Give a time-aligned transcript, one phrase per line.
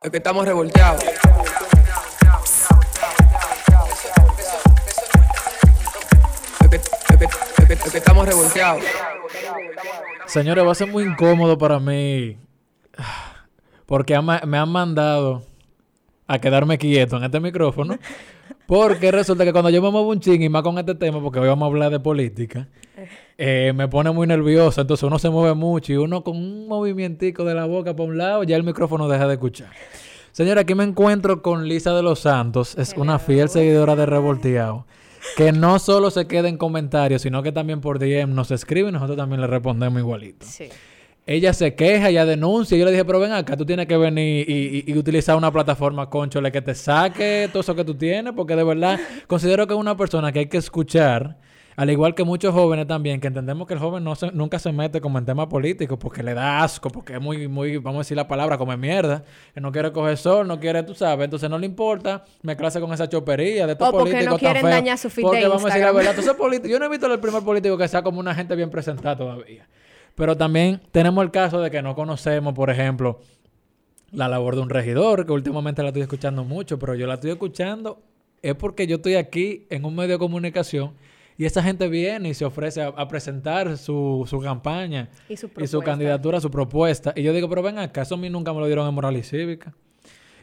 [0.00, 1.02] Es que estamos revolteados.
[7.92, 8.84] Estamos revolteados.
[10.26, 12.38] Señores, va a ser muy incómodo para mí.
[13.86, 15.42] Porque me han mandado
[16.28, 17.98] a quedarme quieto en este micrófono.
[18.68, 21.38] Porque resulta que cuando yo me muevo un ching y más con este tema, porque
[21.38, 22.68] hoy vamos a hablar de política,
[23.38, 24.82] eh, me pone muy nervioso.
[24.82, 28.18] Entonces uno se mueve mucho y uno con un movimientico de la boca para un
[28.18, 29.70] lado, ya el micrófono deja de escuchar.
[30.32, 32.76] Señora, aquí me encuentro con Lisa de los Santos.
[32.76, 34.84] Es una fiel seguidora de Revolteado.
[35.34, 38.92] Que no solo se queda en comentarios, sino que también por DM nos escribe y
[38.92, 40.44] nosotros también le respondemos igualito.
[40.46, 40.68] Sí.
[41.30, 42.78] Ella se queja, ella denuncia.
[42.78, 45.52] Yo le dije, pero ven acá, tú tienes que venir y, y- y utilizar una
[45.52, 49.74] plataforma, conchole, que te saque todo eso que tú tienes, porque de verdad considero que
[49.74, 51.36] es una persona que hay que escuchar,
[51.76, 54.72] al igual que muchos jóvenes también, que entendemos que el joven no se- nunca se
[54.72, 58.00] mete como en temas políticos, porque le da asco, porque es muy, muy, vamos a
[58.00, 59.22] decir la palabra, como mierda,
[59.52, 62.90] que no quiere coger sol, no quiere, tú sabes, entonces no le importa mezclarse con
[62.94, 65.48] esa chopería de estos O porque no tan quieren feos, dañar su feed Porque de
[65.48, 67.86] vamos a decir la verdad, entonces político, yo no he visto el primer político que
[67.86, 69.68] sea como una gente bien presentada todavía.
[70.18, 73.20] Pero también tenemos el caso de que no conocemos, por ejemplo,
[74.10, 77.30] la labor de un regidor, que últimamente la estoy escuchando mucho, pero yo la estoy
[77.30, 78.02] escuchando
[78.42, 80.94] es porque yo estoy aquí en un medio de comunicación
[81.36, 85.50] y esa gente viene y se ofrece a, a presentar su, su campaña Y su
[85.56, 87.12] y su candidatura, su propuesta.
[87.14, 89.16] Y yo digo, pero ven acá, eso a mí nunca me lo dieron en moral
[89.16, 89.72] y cívica.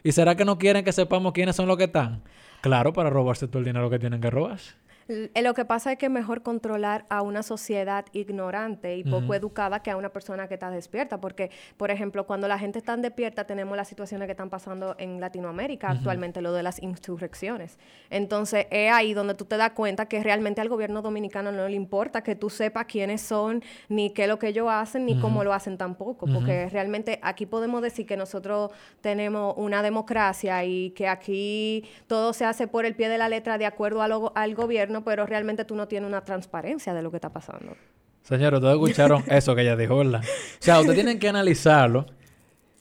[0.02, 2.22] ¿Y será que no quieren que sepamos quiénes son los que están?
[2.62, 4.74] Claro, para robarse todo el dinero que tienen que robarse.
[5.08, 9.80] Lo que pasa es que es mejor controlar a una sociedad ignorante y poco educada
[9.80, 11.20] que a una persona que está despierta.
[11.20, 15.20] Porque, por ejemplo, cuando la gente está despierta, tenemos las situaciones que están pasando en
[15.20, 17.78] Latinoamérica actualmente, lo de las insurrecciones.
[18.10, 21.74] Entonces, es ahí donde tú te das cuenta que realmente al gobierno dominicano no le
[21.76, 25.44] importa que tú sepas quiénes son, ni qué es lo que ellos hacen, ni cómo
[25.44, 26.26] lo hacen tampoco.
[26.26, 28.70] Porque realmente aquí podemos decir que nosotros
[29.00, 33.58] tenemos una democracia y que aquí todo se hace por el pie de la letra
[33.58, 37.10] de acuerdo a lo- al gobierno, pero realmente tú no tienes una transparencia de lo
[37.10, 37.76] que está pasando.
[38.22, 40.20] Señores, ustedes escucharon eso que ella dijo, ¿verdad?
[40.22, 40.26] O
[40.58, 42.06] sea, ustedes tienen que analizarlo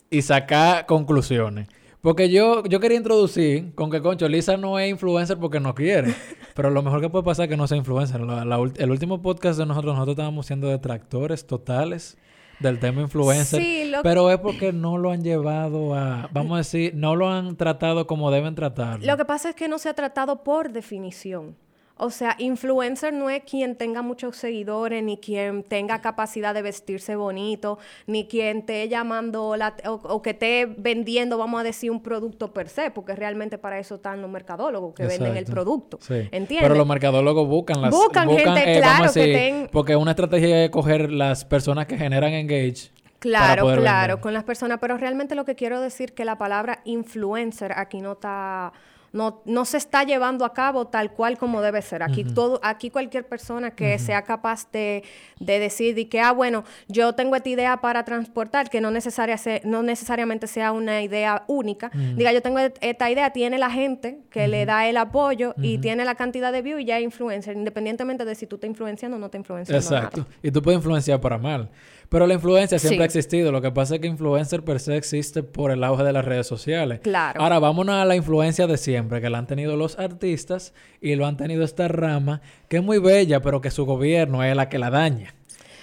[0.09, 1.67] y sacar conclusiones.
[2.01, 6.13] Porque yo, yo quería introducir con que, concho, Lisa no es influencer porque no quiere.
[6.53, 8.21] Pero lo mejor que puede pasar es que no sea influencer.
[8.21, 12.15] La- la ult- el último podcast de nosotros, nosotros estábamos siendo detractores totales
[12.59, 13.59] del tema influencer.
[13.59, 17.27] Sí, lo- Pero es porque no lo han llevado a, vamos a decir, no lo
[17.29, 19.03] han tratado como deben tratarlo.
[19.05, 21.55] Lo que pasa es que no se ha tratado por definición.
[21.97, 27.15] O sea, influencer no es quien tenga muchos seguidores, ni quien tenga capacidad de vestirse
[27.15, 32.01] bonito, ni quien esté llamando la- o, o que esté vendiendo, vamos a decir, un
[32.03, 35.97] producto per se, porque realmente para eso están los mercadólogos que venden el producto.
[36.01, 36.15] Sí.
[36.31, 36.59] ¿Entiendes?
[36.63, 37.91] Pero los mercadólogos buscan las...
[37.91, 41.97] Buscan gente, vamos a claro, que ten- Porque una estrategia es coger las personas que
[41.97, 42.89] generan engage
[43.21, 44.19] para Claro, claro, vender.
[44.21, 48.11] con las personas, pero realmente lo que quiero decir que la palabra influencer aquí no
[48.11, 48.71] está
[49.15, 52.03] no, no se está llevando a cabo tal cual como debe ser.
[52.03, 55.03] Aquí todo, aquí cualquier persona que sea capaz de,
[55.39, 59.37] de decir y que, ah, bueno, yo tengo esta idea para transportar, que no, necesaria
[59.37, 61.89] se- no necesariamente sea una idea única.
[61.93, 66.03] Diga, yo tengo esta idea, tiene la gente que le da el apoyo y tiene
[66.05, 69.19] la cantidad de views y ya es influencer, independientemente de si tú te influenciando o
[69.19, 69.81] no te influenciando.
[69.95, 70.25] Exacto.
[70.43, 71.69] Y tú puedes influenciar para mal.
[72.09, 73.01] Pero la influencia siempre Sí.
[73.03, 73.51] ha existido.
[73.51, 76.47] Lo que pasa es que influencer per se existe por el auge de las redes
[76.47, 76.99] sociales.
[77.01, 77.41] Claro.
[77.41, 81.25] Ahora vámonos a la influencia de siempre, que la han tenido los artistas y lo
[81.25, 84.79] han tenido esta rama, que es muy bella, pero que su gobierno es la que
[84.79, 85.33] la daña.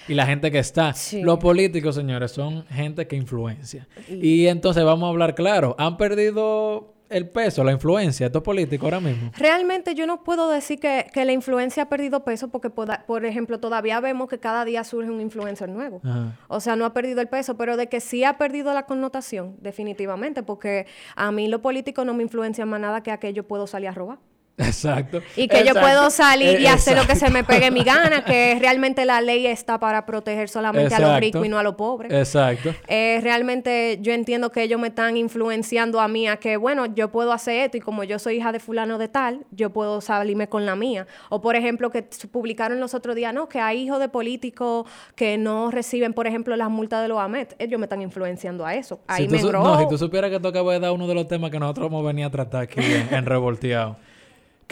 [0.07, 0.93] Y la gente que está.
[0.93, 1.21] Sí.
[1.21, 3.87] Los políticos, señores, son gente que influencia.
[4.09, 5.75] Y entonces vamos a hablar claro.
[5.79, 9.31] Han perdido el peso, la influencia, estos políticos ahora mismo.
[9.37, 13.25] Realmente yo no puedo decir que, que la influencia ha perdido peso porque, poda- por
[13.25, 16.01] ejemplo, todavía vemos que cada día surge un influencer nuevo.
[16.03, 16.37] Ajá.
[16.47, 19.55] O sea, no ha perdido el peso, pero de que sí ha perdido la connotación,
[19.61, 20.85] definitivamente, porque
[21.15, 23.89] a mí lo político no me influencia más nada que a que yo puedo salir
[23.89, 24.17] a robar.
[24.57, 25.21] Exacto.
[25.35, 28.23] Y que yo puedo salir y Eh, hacer lo que se me pegue mi gana,
[28.23, 31.75] que realmente la ley está para proteger solamente a los ricos y no a los
[31.75, 32.11] pobres.
[32.11, 32.73] Exacto.
[32.87, 37.09] Eh, realmente yo entiendo que ellos me están influenciando a mí a que, bueno, yo
[37.09, 40.47] puedo hacer esto y como yo soy hija de fulano de tal, yo puedo salirme
[40.47, 41.07] con la mía.
[41.29, 45.37] O por ejemplo, que publicaron los otros días, no, que hay hijos de políticos que
[45.37, 47.55] no reciben, por ejemplo, las multas de los AMET.
[47.59, 48.99] Ellos me están influenciando a eso.
[49.07, 51.27] Ahí si me no, si tú supieras que tú acabas de dar uno de los
[51.27, 53.97] temas que nosotros hemos venido a tratar aquí en, en Revolteado,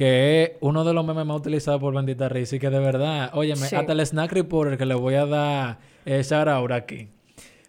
[0.01, 3.29] que es uno de los memes más utilizados por Bendita Risa y que de verdad,
[3.35, 3.75] óyeme, Sí.
[3.75, 7.09] hasta el Snack Reporter que le voy a dar esa ahora aquí.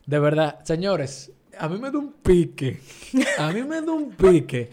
[0.07, 2.81] De verdad, señores, a mí me da un pique.
[3.39, 4.71] A mí me da un pique.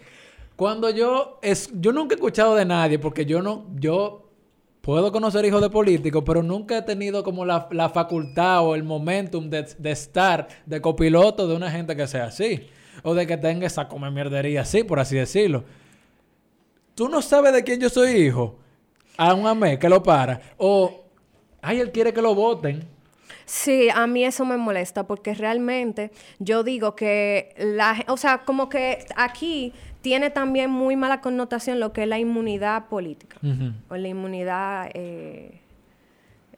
[0.56, 4.30] Cuando yo es yo nunca he escuchado de nadie porque yo no yo
[4.80, 8.84] puedo conocer hijos de políticos, pero nunca he tenido como la, la facultad o el
[8.86, 12.68] momentum de, de estar de copiloto de una gente que sea así.
[13.04, 15.66] o de que tenga esa come mierdería así, por así decirlo.
[17.00, 18.60] Tú no sabes de quién yo soy hijo.
[19.16, 20.42] A un amé que lo para.
[20.58, 21.06] O,
[21.62, 22.84] ay, él quiere que lo voten.
[23.46, 28.68] Sí, a mí eso me molesta porque realmente yo digo que la, o sea, como
[28.68, 33.38] que aquí tiene también muy mala connotación lo que es la inmunidad política
[33.88, 35.62] o la inmunidad, eh,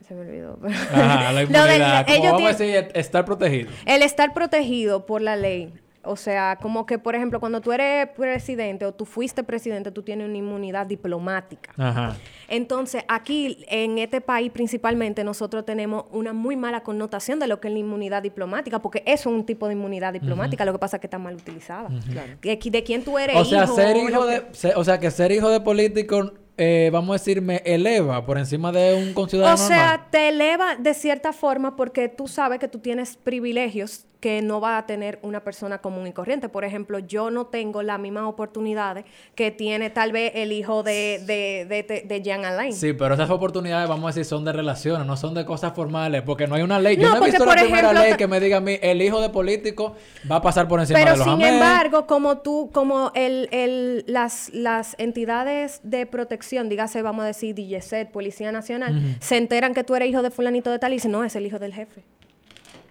[0.07, 0.57] se me olvidó.
[0.91, 2.05] Ajá, la inmunidad.
[2.07, 3.69] Como ellos vamos a decir, estar protegido.
[3.85, 5.71] El estar protegido por la ley.
[6.03, 10.01] O sea, como que, por ejemplo, cuando tú eres presidente o tú fuiste presidente, tú
[10.01, 11.71] tienes una inmunidad diplomática.
[11.77, 12.15] Ajá.
[12.47, 17.67] Entonces, aquí en este país principalmente nosotros tenemos una muy mala connotación de lo que
[17.67, 20.97] es la inmunidad diplomática, porque eso es un tipo de inmunidad diplomática, lo que pasa
[20.97, 21.89] es que está mal utilizada.
[22.11, 22.33] Claro.
[22.41, 24.45] De, qui- de quién tú eres O sea, hijo, ser hijo que- de...
[24.53, 28.37] se- o sea, que ser hijo de político, eh, vamos a decir, me eleva por
[28.37, 32.67] encima de un conciudadano O sea, te eleva de cierta forma porque tú sabes que
[32.67, 36.47] tú tienes privilegios que no va a tener una persona común y corriente.
[36.47, 39.03] Por ejemplo, yo no tengo las mismas oportunidades
[39.33, 42.71] que tiene tal vez el hijo de, de, de, de, de Jean Alain.
[42.71, 46.21] Sí, pero esas oportunidades, vamos a decir, son de relaciones, no son de cosas formales,
[46.21, 46.97] porque no hay una ley.
[46.97, 48.77] Yo No, no, he visto la primera ejemplo, ley ta- que me diga a mí,
[48.83, 49.95] el hijo de político
[50.31, 51.55] va a pasar por encima Pero de los sin amén.
[51.55, 57.55] embargo, como tú, como el, el, las, las entidades de protección, dígase, vamos a decir,
[57.55, 61.11] DGCET, Policía Nacional, se enteran que tú eres hijo de fulanito de tal y dicen,
[61.11, 62.03] no, es el hijo del jefe.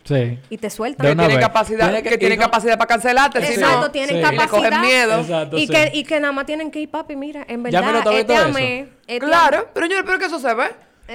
[0.04, 0.38] Sí.
[0.48, 1.06] Y te sueltan.
[1.06, 1.46] Que una tiene vez.
[1.46, 4.22] capacidad, que- que, tiene y no- capacidad para cancelarte, si Exacto, no, tienen Sí.
[4.22, 4.48] capacidad.
[4.48, 5.20] cogen miedo.
[5.20, 5.72] Exacto, y, sí.
[5.72, 8.12] que, y que nada más tienen que ir, papi, mira, en Ya me lo verdad,
[8.18, 10.64] este este Claro, pero yo espero que eso se ve.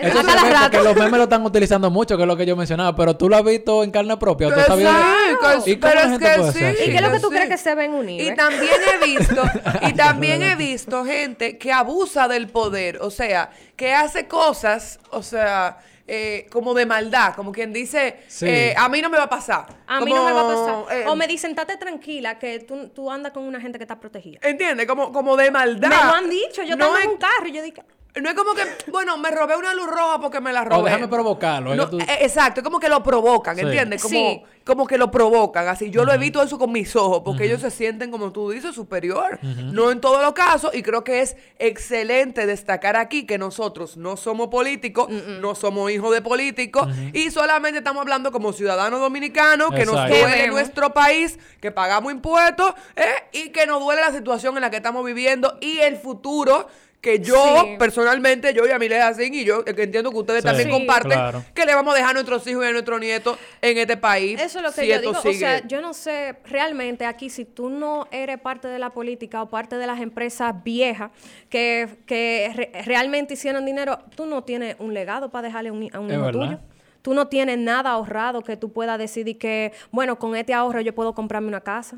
[0.02, 0.60] Eso rato.
[0.72, 3.30] porque los memes lo están utilizando mucho, que es lo que yo mencionaba, pero tú
[3.30, 4.48] lo has visto en carne propia.
[4.48, 4.90] ¿o tú viendo?
[4.90, 6.84] Exacto, ¿Y pero es que sí.
[6.84, 7.36] ¿Y qué es lo que tú Sí.
[7.36, 8.32] crees que se ven unidos?
[8.32, 9.44] Y también he visto,
[9.82, 15.24] y también he visto gente que abusa del poder, o sea, que hace cosas, o
[15.24, 15.78] sea,
[16.08, 18.46] eh, como de maldad, como quien dice, Sí.
[18.48, 19.66] eh, a mí no me va a pasar.
[19.88, 20.48] A mí no me va a
[20.86, 20.98] pasar.
[21.00, 24.00] eh, o me dicen, estate tranquila, que tú, tú andas con una gente que está
[24.00, 24.40] protegida.
[24.44, 24.86] ¿Entiendes?
[24.86, 25.90] Como, como de maldad.
[25.90, 26.62] Me lo han dicho.
[26.64, 27.82] Yo no tengo es, un carro y yo dije,
[28.22, 30.82] no es como que, bueno, me robé una luz roja porque me la robé.
[30.82, 31.72] O déjame provocarlo.
[31.72, 33.62] es No, tú- eh, exacto, es como que lo provocan, Sí.
[33.64, 34.02] ¿entiendes?
[34.02, 34.44] Como, Sí.
[34.64, 35.90] como que lo provocan, así.
[35.92, 38.74] Yo lo he visto eso con mis ojos, porque ellos se sienten, como tú dices,
[38.74, 39.40] superior.
[39.42, 44.16] No en todos los casos, y creo que es excelente destacar aquí que nosotros no
[44.18, 49.86] somos políticos, no somos hijos de políticos, y solamente estamos hablando como ciudadanos dominicanos, que
[49.86, 50.16] nos Exacto.
[50.16, 50.60] duele Debemos.
[50.62, 53.06] nuestro país, que pagamos impuestos, ¿eh?
[53.34, 56.68] y que nos duele la situación en la que estamos viviendo y el futuro
[57.06, 57.76] que yo Sí.
[57.78, 60.48] personalmente, yo y Amelia Asín y yo, eh, que entiendo que ustedes Sí.
[60.48, 60.74] también Sí.
[60.74, 61.46] comparten, Claro.
[61.54, 64.42] que le vamos a dejar a nuestros hijos y a nuestros nietos en este país.
[64.42, 65.14] Eso es lo que si yo digo.
[65.22, 65.36] sigue.
[65.36, 69.44] O sea, yo no sé, realmente aquí, si tú no eres parte de la política
[69.44, 71.12] o parte de las empresas viejas
[71.50, 75.90] que, que re- realmente hicieron dinero, tú no tienes un legado para dejarle a un,
[75.94, 76.42] a un Es hijo verdad.
[76.48, 76.60] tuyo.
[77.04, 80.96] Tú no tienes nada ahorrado que tú puedas decidir que, bueno, con este ahorro yo
[80.96, 81.98] puedo comprarme una casa.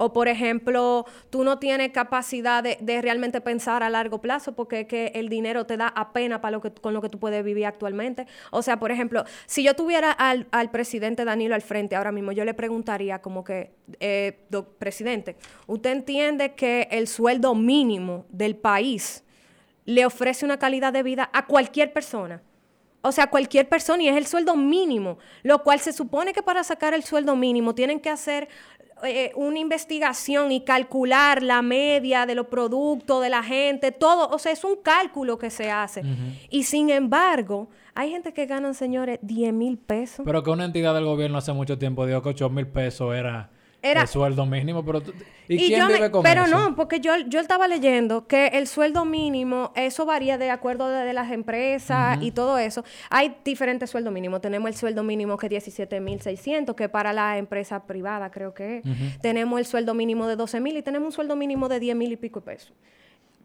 [0.00, 4.86] O, por ejemplo, tú no tienes capacidad de, realmente pensar a largo plazo porque es
[4.86, 7.66] que el dinero te da apenas para lo que, con lo que tú puedes vivir
[7.66, 8.26] actualmente.
[8.52, 12.44] O sea, por ejemplo, si yo tuviera al, presidente Danilo al frente ahora mismo, yo
[12.44, 14.38] le preguntaría como que, eh,
[14.78, 15.34] presidente,
[15.66, 19.24] ¿usted entiende que el sueldo mínimo del país
[19.84, 22.40] le ofrece una calidad de vida a cualquier persona?
[23.00, 26.64] O sea, cualquier persona y es el sueldo mínimo, lo cual se supone que para
[26.64, 28.48] sacar el sueldo mínimo tienen que hacer
[29.04, 34.38] eh, una investigación y calcular la media de los productos de la gente, todo, o
[34.38, 36.02] sea, es un cálculo que se hace.
[36.50, 40.24] Y sin embargo, hay gente que ganan, señores, 10 mil pesos.
[40.24, 43.50] Pero que una entidad del gobierno hace mucho tiempo dijo que 8 mil pesos era,
[43.82, 44.84] Era- el sueldo mínimo.
[44.84, 45.12] Pero tú-
[45.50, 46.58] ¿Y, quién yo vive con pero eso?
[46.70, 51.04] no, porque yo, yo estaba leyendo que el sueldo mínimo, eso varía de acuerdo de,
[51.04, 52.84] de las empresas y todo eso.
[53.08, 54.40] Hay diferentes sueldos mínimos.
[54.42, 59.20] Tenemos el sueldo mínimo que es 17.600, que para la empresa privada creo que es.
[59.20, 62.40] Tenemos el sueldo mínimo de 12.000 y tenemos un sueldo mínimo de 10.000 y pico
[62.40, 62.72] de pesos.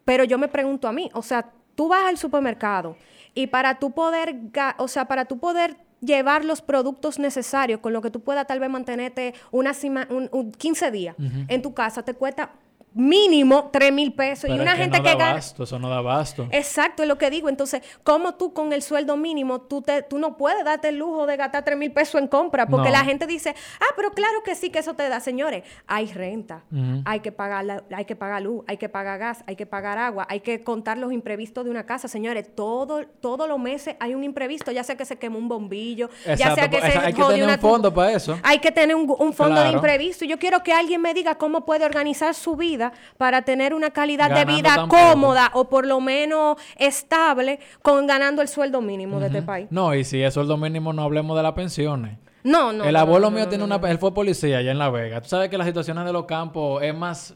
[0.04, 2.96] Pero yo me pregunto a mí, o sea, tú vas al supermercado
[3.34, 4.36] y para tú poder,
[4.76, 8.60] o sea, para tú poder llevar los productos necesarios con lo que tú puedas tal
[8.60, 9.72] vez mantenerte una
[10.10, 11.16] un, un 15 días
[11.48, 12.50] en tu casa, te cuesta
[12.94, 14.42] mínimo 3 mil pesos.
[14.44, 15.30] Pero y es una que gente no que da gana...
[15.32, 16.46] abasto, eso no da abasto.
[16.50, 17.48] Exacto, es lo que digo.
[17.48, 21.26] Entonces, ¿cómo tú con el sueldo mínimo, tú, te, tú no puedes darte el lujo
[21.26, 22.66] de gastar 3 mil pesos en compra?
[22.66, 22.92] Porque No.
[22.92, 25.20] la gente dice, ah, pero claro que sí, que eso te da.
[25.20, 26.64] Señores, hay renta,
[27.04, 29.98] hay, que pagar la- hay que pagar luz, hay que pagar gas, hay que pagar
[29.98, 32.08] agua, hay que contar los imprevistos de una casa.
[32.08, 36.08] Señores, todo, todos los meses hay un imprevisto, ya sea que se quemó un bombillo,
[36.36, 38.38] ya sea que pues, se hay que tener una un fondo para eso.
[38.42, 40.24] Hay que tener un, un fondo de imprevisto.
[40.24, 42.83] Y Yo quiero que alguien me diga cómo puede organizar su vida
[43.16, 44.96] para tener una calidad de vida poco.
[44.96, 49.68] cómoda o por lo menos estable con ganando el sueldo mínimo de este país.
[49.70, 52.18] No, y si es sueldo mínimo, no hablemos de las pensiones.
[52.42, 52.84] No, no.
[52.84, 53.76] el abuelo no, mío no, tiene una...
[53.76, 55.20] Él fue policía allá en La Vega.
[55.22, 57.34] Tú sabes que las situaciones de los campos es más...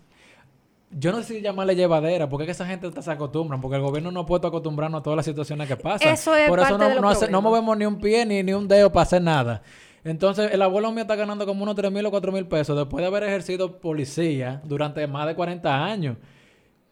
[0.91, 3.83] Yo no sé si llamarle llevadera, porque es que esa gente se acostumbran, porque el
[3.83, 6.09] gobierno no ha puesto a acostumbrarnos a todas las situaciones que pasan.
[6.13, 8.43] Eso es Por eso parte no, de no, hace- no movemos ni un pie ni,
[8.43, 9.63] ni un dedo para hacer nada.
[10.11, 13.03] Entonces, el abuelo mío está ganando como unos 3 mil o 4 mil pesos después
[13.03, 16.17] de haber ejercido policía durante más de 40 años.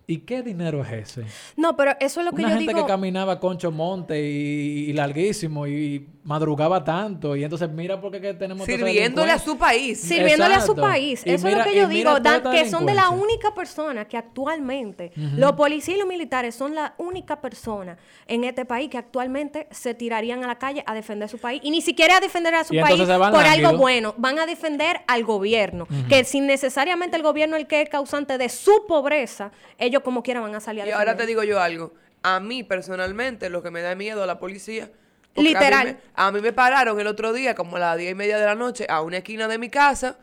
[0.09, 1.25] ¿Y qué dinero es ese?
[1.57, 2.87] No, pero eso es lo que Una yo gente digo.
[2.87, 7.37] que caminaba concho monte y, y larguísimo y madrugaba tanto.
[7.37, 10.01] Y entonces mira por qué que tenemos Sirviéndole a su país.
[10.01, 11.23] Sirviéndole a su país.
[11.25, 12.11] Y Eso mira- es lo que yo digo.
[12.51, 16.95] que son de la única persona que actualmente, los policías y los militares son la
[16.99, 21.39] única persona en este país que actualmente se tirarían a la calle a defender su
[21.39, 21.61] país.
[21.65, 23.49] Y ni siquiera a defender a su Y país por lánguidos.
[23.49, 24.15] algo bueno.
[24.19, 25.87] Van a defender al gobierno.
[26.09, 30.41] Que sin necesariamente el gobierno el que es causante de su pobreza, ellos como quiera
[30.41, 31.95] van a salir a Y ahora te digo yo algo.
[32.23, 34.91] A mí, personalmente, lo que me da miedo a la policía.
[35.37, 35.75] Porque Literal.
[35.75, 38.15] A mí, me, a mí me pararon el otro día, como a las diez y
[38.15, 40.17] media de la noche, a una esquina de mi casa.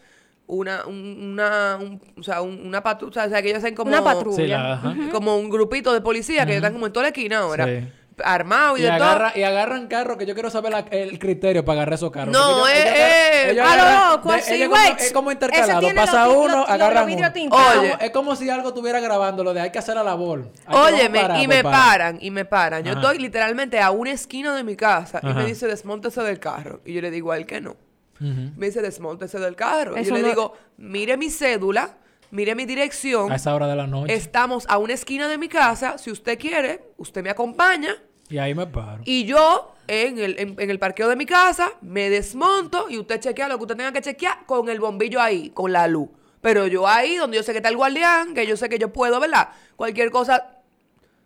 [0.45, 3.89] Una, un- una, un- o sea, un- una patrulla, o sea, que ellos hacen como...
[3.91, 4.35] Una patrulla.
[4.35, 4.93] Sí, la- ajá.
[5.11, 7.65] Como un grupito de policía que están como en toda la esquina ahora.
[7.65, 7.87] Sí.
[8.23, 9.39] Armados y, Y, de agarra- todo.
[9.39, 12.33] y agarran carros que yo quiero saber la- el criterio para agarrar esos carros.
[12.33, 14.91] No, ellos- eh, ellos eh, agarran- ellos a lo agarran- loco, de- así, ellos güey.
[14.99, 15.87] Es como intercalado.
[15.95, 17.55] Pasa los uno, los- los agarran vidrios uno.
[17.79, 17.97] Oye.
[18.01, 20.39] Es como si algo estuviera grabando lo de hay que hacer la labor.
[20.39, 21.77] Hay que vamos a Óyeme, parar, y me para.
[21.77, 22.83] paran, y me paran.
[22.83, 23.01] Yo Ajá.
[23.01, 26.81] estoy literalmente a una esquina de mi casa y me dice, desmontese del carro.
[26.85, 27.75] Y yo le digo a él que no.
[28.19, 29.99] Me dice, desmontese del carro.
[29.99, 31.97] Y yo le digo, mire mi cédula,
[32.33, 33.31] mire mi dirección.
[33.31, 34.13] A esa hora de la noche.
[34.13, 35.97] Estamos a una esquina de mi casa.
[35.97, 37.95] Si usted quiere, usted me acompaña.
[38.27, 39.03] Y ahí me paro.
[39.05, 43.19] Y yo, en el, en, en el parqueo de mi casa, me desmonto y usted
[43.19, 46.09] chequea lo que usted tenga que chequear con el bombillo ahí, con la luz.
[46.41, 48.91] Pero yo ahí, donde yo sé que está el guardián, que yo sé que yo
[48.91, 49.49] puedo, ¿verdad?
[49.75, 50.57] Cualquier cosa.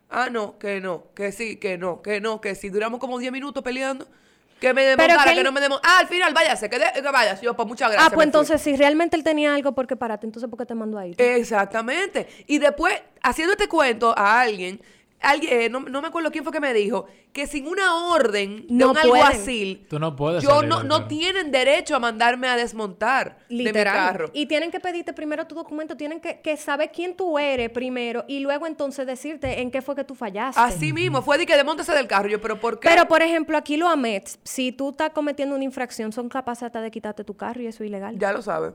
[0.10, 2.70] Ah, no, que no, que sí, que no, que no, que sí.
[2.70, 4.08] Duramos como 10 minutos peleando.
[4.60, 5.94] Que me desmontara, que que, no me desmontara.
[5.96, 7.42] Ah, al final, váyase, que, de- que vayas.
[7.42, 8.08] Yo, pues muchas gracias.
[8.08, 8.24] Ah, pues fui.
[8.24, 11.16] entonces, si realmente él tenía algo por qué pararte, entonces ¿por qué te mandó ahí?
[11.18, 12.28] Exactamente.
[12.48, 14.82] Y después, haciendo este cuento a alguien,
[15.22, 18.66] alguien eh, no, no me acuerdo quién fue que me dijo, que sin una orden
[18.68, 19.16] de No un pueden.
[19.26, 23.56] alguacil, Tú no puedes yo salir no, no tienen derecho a mandarme a desmontar de
[23.56, 23.96] mi Literal.
[23.96, 24.30] carro.
[24.34, 28.26] Y tienen que pedirte primero tu documento, tienen que, que saber quién tú eres primero
[28.28, 30.60] y luego entonces decirte en qué fue que tú fallaste.
[30.62, 32.30] Así mismo, fue de que desmontese del carro.
[32.30, 32.88] Yo, pero ¿por qué?
[32.90, 36.82] Pero, por ejemplo, aquí los AMETs, si tú estás cometiendo una infracción, son capaces hasta
[36.82, 38.18] de quitarte tu carro y eso es ilegal.
[38.18, 38.74] ya lo sabe.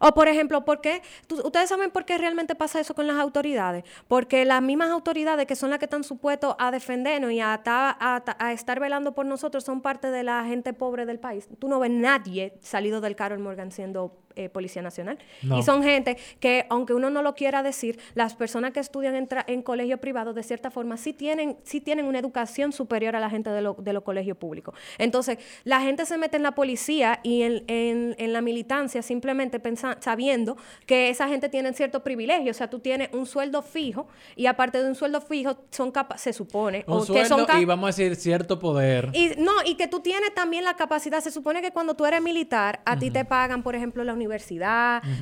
[0.00, 1.02] O, por ejemplo, ¿por qué?
[1.30, 3.84] ¿Ustedes saben por qué realmente pasa eso con las autoridades?
[4.08, 8.52] Porque las mismas autoridades que son las que están supuestos a defendernos y a, a
[8.52, 11.48] estar velando por nosotros son parte de la gente pobre del país.
[11.58, 15.18] Tú no ves nadie salido del Carol Morgan siendo eh, Policía Nacional.
[15.42, 15.58] No.
[15.58, 19.28] Y son gente que, aunque uno no lo quiera decir, las personas que estudian en,
[19.46, 23.30] en colegios privados, de cierta forma, sí tienen, sí tienen una educación superior a la
[23.30, 24.74] gente de, lo- de los colegios públicos.
[24.98, 29.60] Entonces, la gente se mete en la policía y en, en- en la militancia simplemente
[30.00, 32.56] sabiendo que esa gente tiene ciertos privilegios.
[32.56, 36.22] O sea, tú tienes un sueldo fijo y aparte de un sueldo fijo, son capaces,
[36.22, 39.10] se supone, Un o que sueldo son ca- y vamos a decir cierto poder.
[39.12, 42.22] y no, y que tú tienes también la capacidad, se supone que cuando tú eres
[42.22, 44.23] militar, a ti te pagan, por ejemplo, la universidad,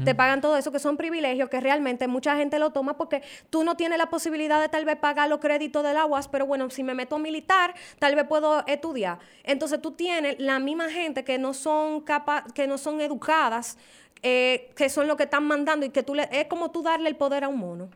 [0.05, 3.65] te pagan todo eso, que son privilegios que realmente mucha gente lo toma porque tú
[3.65, 6.83] no tienes la posibilidad de tal vez pagar los créditos del aguas, pero bueno, si
[6.83, 9.19] me meto a militar, tal vez puedo estudiar.
[9.45, 13.79] Entonces tú tienes la misma gente que no son capa que no son educadas,
[14.23, 17.09] eh, que son los que están mandando y que tú le, es como tú darle
[17.09, 17.89] el poder a un mono.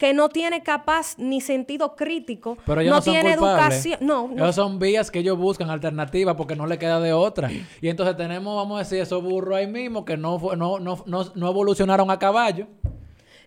[0.00, 3.84] Que no tiene capaz ni sentido crítico, Pero ellos no, tiene culpables.
[3.84, 7.12] educación, no, no Esos son vías que ellos buscan, alternativas, porque no le queda de
[7.12, 7.50] otra.
[7.82, 11.24] Y entonces tenemos, vamos a decir, esos burros ahí mismo que no, no, no, no,
[11.34, 12.66] no evolucionaron a caballo.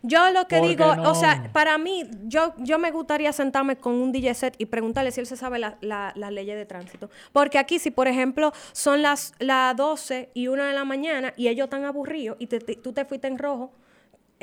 [0.04, 3.94] Yo lo que digo, no- o sea, para mí, yo, yo me gustaría sentarme con
[3.94, 7.10] un DJ set y preguntarle si él se sabe la- la- las leyes de tránsito.
[7.32, 11.48] Porque aquí, si por ejemplo son las, las 12 y 1 de la mañana y
[11.48, 13.72] ellos están aburridos y te- te- tú te fuiste en rojo,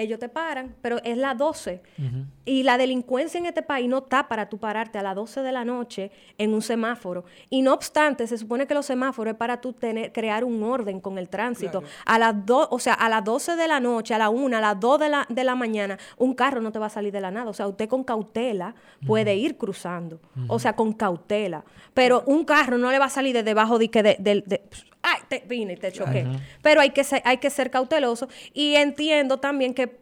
[0.00, 1.82] ellos te paran, pero es las 12.
[2.44, 5.52] Y la delincuencia en este país no está para tú pararte a las 12 de
[5.52, 7.24] la noche en un semáforo.
[7.48, 11.00] Y no obstante, se supone que los semáforos es para tú tener, crear un orden
[11.00, 11.82] con el tránsito.
[12.06, 14.60] A las dos, o sea, a las 12 de la noche, a la 1, a
[14.60, 17.20] las 2 de la, de la mañana, un carro no te va a salir de
[17.20, 17.50] la nada.
[17.50, 18.74] O sea, usted con cautela
[19.06, 20.20] puede ir cruzando.
[20.48, 21.64] O sea, con cautela.
[21.94, 24.62] Pero un carro no le va a salir de debajo de que de, del- de-
[25.02, 26.20] ay, te vine y te choqué.
[26.20, 26.40] Ajá.
[26.62, 28.28] Pero hay que ser, hay que ser cauteloso.
[28.52, 29.98] Y entiendo también que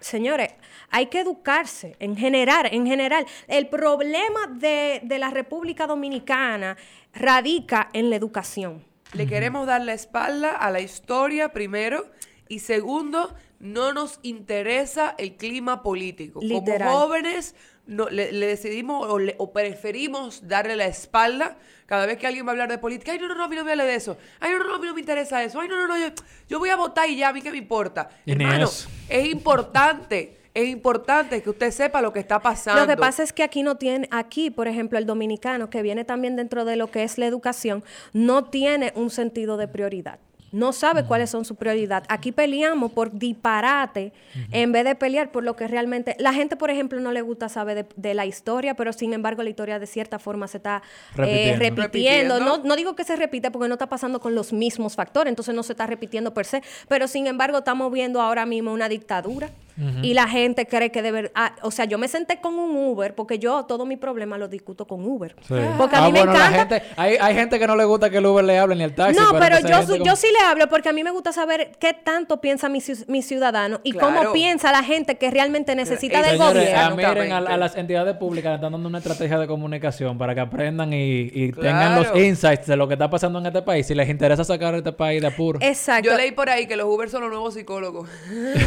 [0.00, 0.54] Señores,
[0.88, 3.26] hay que educarse en general, en general.
[3.48, 6.78] El problema de, de la República Dominicana
[7.12, 8.82] radica en la educación.
[9.12, 12.10] Le queremos dar la espalda a la historia primero
[12.48, 16.40] y segundo, no nos interesa el clima político.
[16.42, 16.88] Literal.
[16.88, 17.54] Como jóvenes
[17.90, 21.56] no, le, le decidimos o, le- o preferimos darle la espalda
[21.86, 23.12] cada vez que alguien va a hablar de política.
[23.12, 24.16] Ay, no, no, no, a mí no me hable de eso.
[24.38, 25.60] Ay, no, no, no, a mí no me interesa eso.
[25.60, 26.06] Ay, no, no, no, yo,
[26.48, 28.08] yo voy a votar y ya, a mí qué me importa.
[28.24, 28.88] Hermano, eso.
[29.08, 32.80] es importante, es importante que usted sepa lo que está pasando.
[32.82, 36.04] Lo que pasa es que aquí no tiene, aquí, por ejemplo, el dominicano, que viene
[36.04, 37.82] también dentro de lo que es la educación,
[38.12, 40.20] no tiene un sentido de prioridad.
[40.52, 42.06] No sabe cuáles son sus prioridades.
[42.10, 44.12] Aquí peleamos por disparate
[44.50, 46.16] en vez de pelear por lo que realmente...
[46.18, 49.42] La gente, por ejemplo, no le gusta saber de, de la historia, pero sin embargo
[49.42, 50.82] la historia de cierta forma se está
[51.18, 51.58] eh, Repitiendo.
[51.58, 51.82] repitiendo.
[51.82, 52.40] Repitiendo.
[52.40, 55.54] No, no digo que se repite porque no está pasando con los mismos factores, entonces
[55.54, 59.50] no se está repitiendo per se, pero sin embargo estamos viendo ahora mismo una dictadura
[60.02, 63.14] y la gente cree que debe, ah, o sea, yo me senté con un Uber
[63.14, 65.34] porque yo todo mi problema lo discuto con Uber.
[65.46, 65.54] Sí.
[65.78, 67.84] Porque a Ah, mí me bueno, la encanta gente, hay, hay gente que no le
[67.84, 69.18] gusta que el Uber le hable ni el taxi.
[69.20, 71.32] no, pero yo, gente su- como- yo sí le hablo porque a mí me gusta
[71.32, 76.20] saber qué tanto piensa mi, mi ciudadano y cómo piensa la gente que realmente necesita
[76.20, 76.80] y del Señores, gobierno.
[77.06, 80.40] ah, miren, a, las entidades públicas le están dando una estrategia de comunicación para que
[80.40, 81.68] aprendan y, y Claro.
[81.68, 83.86] tengan los insights de lo que está pasando en este país.
[83.86, 85.58] Si les interesa sacar este país de apuro.
[85.62, 86.08] Exacto.
[86.10, 88.08] Yo leí por ahí que los Uber son los nuevos psicólogos.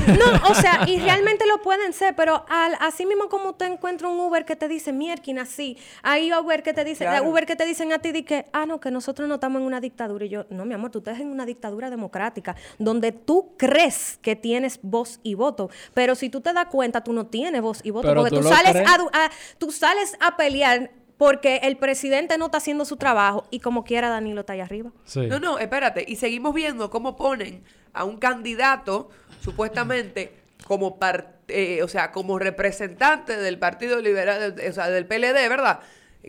[0.07, 4.07] No, o sea, y realmente lo pueden ser, pero al, así mismo como usted encuentra
[4.07, 7.29] un Uber que te dice, mierkin, así, hay Uber que te dicen, Claro.
[7.29, 9.65] Uber que te dicen a ti de que, ah, no, que nosotros no estamos en
[9.67, 10.25] una dictadura.
[10.25, 14.35] Y yo, no, mi amor, tú estás en una dictadura democrática, donde tú crees que
[14.35, 17.89] tienes voz y voto, pero si tú te das cuenta, tú no tienes voz y
[17.91, 22.37] voto, Pero porque tú sales a, du- a- tú sales a pelear porque el presidente
[22.37, 24.91] no está haciendo su trabajo y como quiera Danilo está ahí arriba.
[25.05, 25.21] Sí.
[25.27, 26.03] No, no, espérate.
[26.07, 29.09] Y seguimos viendo cómo ponen a un candidato,
[29.41, 35.49] supuestamente, como par- eh, o sea, como representante del Partido Liberal, o sea, del PLD,
[35.49, 35.79] ¿verdad?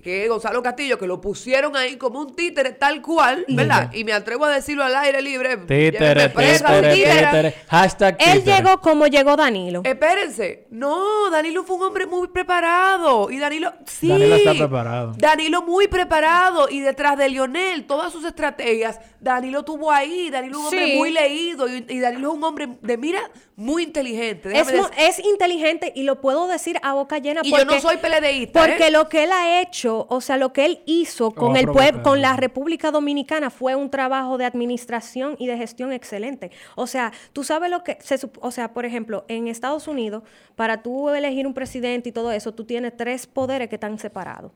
[0.03, 3.93] Que es Gonzalo Castillo, que lo pusieron ahí como un títere tal cual, ¿verdad?
[3.93, 5.57] Y me atrevo a decirlo al aire libre.
[5.57, 7.55] Títere, títere, títere.
[7.69, 9.83] Hashtag Él llegó como llegó Danilo.
[9.85, 15.13] Espérense, no, Danilo fue un hombre muy preparado y Danilo, sí, Danilo está preparado.
[15.17, 20.59] Danilo muy preparado y detrás de Lionel, todas sus estrategias, Danilo tuvo ahí, Danilo es
[20.59, 24.51] un hombre muy leído y, y Danilo es un hombre de mira muy inteligente.
[24.97, 28.61] Es, inteligente y lo puedo decir a boca llena y porque, yo no soy PLDista,
[28.61, 28.91] porque ¿eh?
[28.91, 32.21] lo que él ha hecho, o sea, lo que él hizo con el pueblo, con
[32.21, 36.51] la República Dominicana fue un trabajo de administración y de gestión excelente.
[36.77, 40.23] O sea, tú sabes lo que se, o sea, por ejemplo, en Estados Unidos,
[40.57, 44.53] para tú elegir un presidente y todo eso, tú tienes tres poderes que están separados.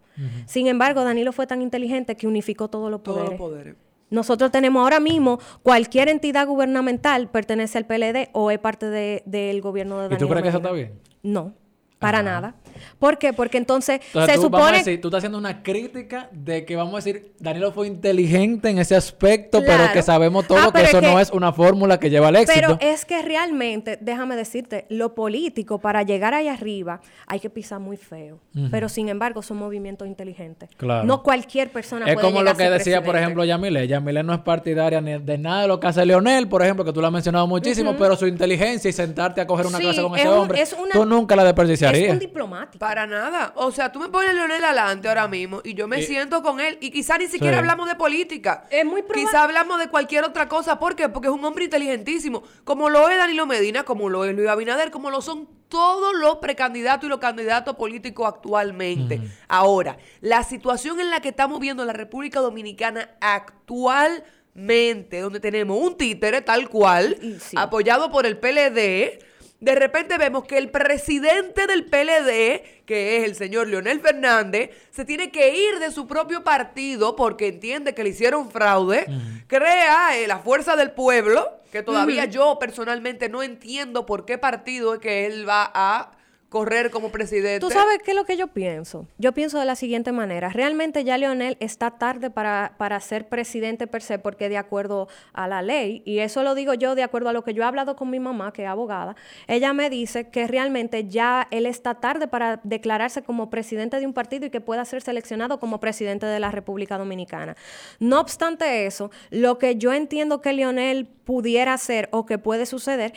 [0.47, 3.38] Sin embargo, Danilo fue tan inteligente que unificó todos los todos poderes.
[3.38, 3.77] los poderes.
[4.11, 9.61] Nosotros tenemos ahora mismo cualquier entidad gubernamental pertenece al PLD o es parte de- del
[9.61, 10.95] gobierno de ¿Y Danilo tú crees que eso está bien?
[11.23, 11.53] No,
[11.99, 12.55] para nada.
[12.99, 13.33] ¿Por qué?
[13.33, 16.64] Porque entonces, Entonces, se tú, vamos a supone decir, tú estás haciendo una crítica de
[16.64, 19.83] que vamos a decir, Danilo fue inteligente en ese aspecto, Claro.
[19.83, 22.11] pero que sabemos todo Ah, que pero es eso no que- es una fórmula que
[22.11, 22.53] lleva al éxito.
[22.55, 27.81] Pero es que realmente, déjame decirte, lo político para llegar ahí arriba hay que pisar
[27.81, 28.41] muy feo.
[28.71, 30.71] Pero sin embargo son movimientos inteligentes.
[30.77, 31.05] Claro.
[31.05, 33.23] No cualquier persona Es puede como llegar lo que a ser decía, por presidente.
[33.25, 33.87] ejemplo, Yamile.
[33.88, 36.93] Yamile no es partidaria ni de nada de lo que hace Leonel, por ejemplo, que
[36.93, 40.03] tú lo has mencionado muchísimo, pero su inteligencia y sentarte a coger una Sí, clase
[40.03, 42.12] con es ese un- hombre, es una- tú nunca la Es desperdiciarías.
[42.12, 42.67] un diplomático.
[42.78, 43.52] Para nada.
[43.57, 46.42] O sea, tú me pones a Leonel adelante ahora mismo y yo me Y- siento
[46.42, 47.59] con él y quizá ni siquiera Sí.
[47.61, 48.66] hablamos de política.
[48.70, 50.78] Es muy proba- Quizá hablamos de cualquier otra cosa.
[50.78, 51.09] ¿Por qué?
[51.09, 52.42] Porque es un hombre inteligentísimo.
[52.64, 56.37] Como lo es Danilo Medina, como lo es Luis Abinader, como lo son todos los
[56.37, 59.20] precandidatos y los candidatos políticos actualmente.
[59.48, 65.96] Ahora, la situación en la que estamos viendo la República Dominicana actualmente, donde tenemos un
[65.96, 67.57] títere tal cual, sí.
[67.59, 69.18] apoyado por el PLD,
[69.61, 75.05] de repente vemos que el presidente del PLD, que es el señor Leonel Fernández, se
[75.05, 79.07] tiene que ir de su propio partido porque entiende que le hicieron fraude,
[79.49, 84.94] crea eh, la fuerza del pueblo, que todavía yo personalmente no entiendo por qué partido
[84.94, 86.12] es que él va a
[86.48, 87.61] correr como presidente.
[87.61, 89.06] ¿Tú sabes qué es lo que yo pienso?
[89.18, 90.48] Yo pienso de la siguiente manera.
[90.48, 95.46] Realmente ya Leonel está tarde para, para ser presidente per se porque de acuerdo a
[95.46, 97.96] la ley, y eso lo digo yo de acuerdo a lo que yo he hablado
[97.96, 99.14] con mi mamá, que es abogada,
[99.46, 104.14] ella me dice que realmente ya él está tarde para declararse como presidente de un
[104.14, 107.56] partido y que pueda ser seleccionado como presidente de la República Dominicana.
[108.00, 113.12] No obstante eso, lo que yo entiendo que Leonel pudiera hacer o que puede suceder,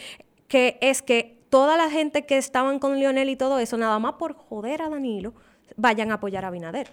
[0.49, 4.13] que es que toda la gente que estaban con Lionel y todo eso, nada más
[4.13, 5.33] por joder a Danilo,
[5.75, 6.87] vayan a apoyar a Binader.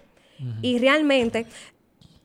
[0.61, 1.47] Y realmente,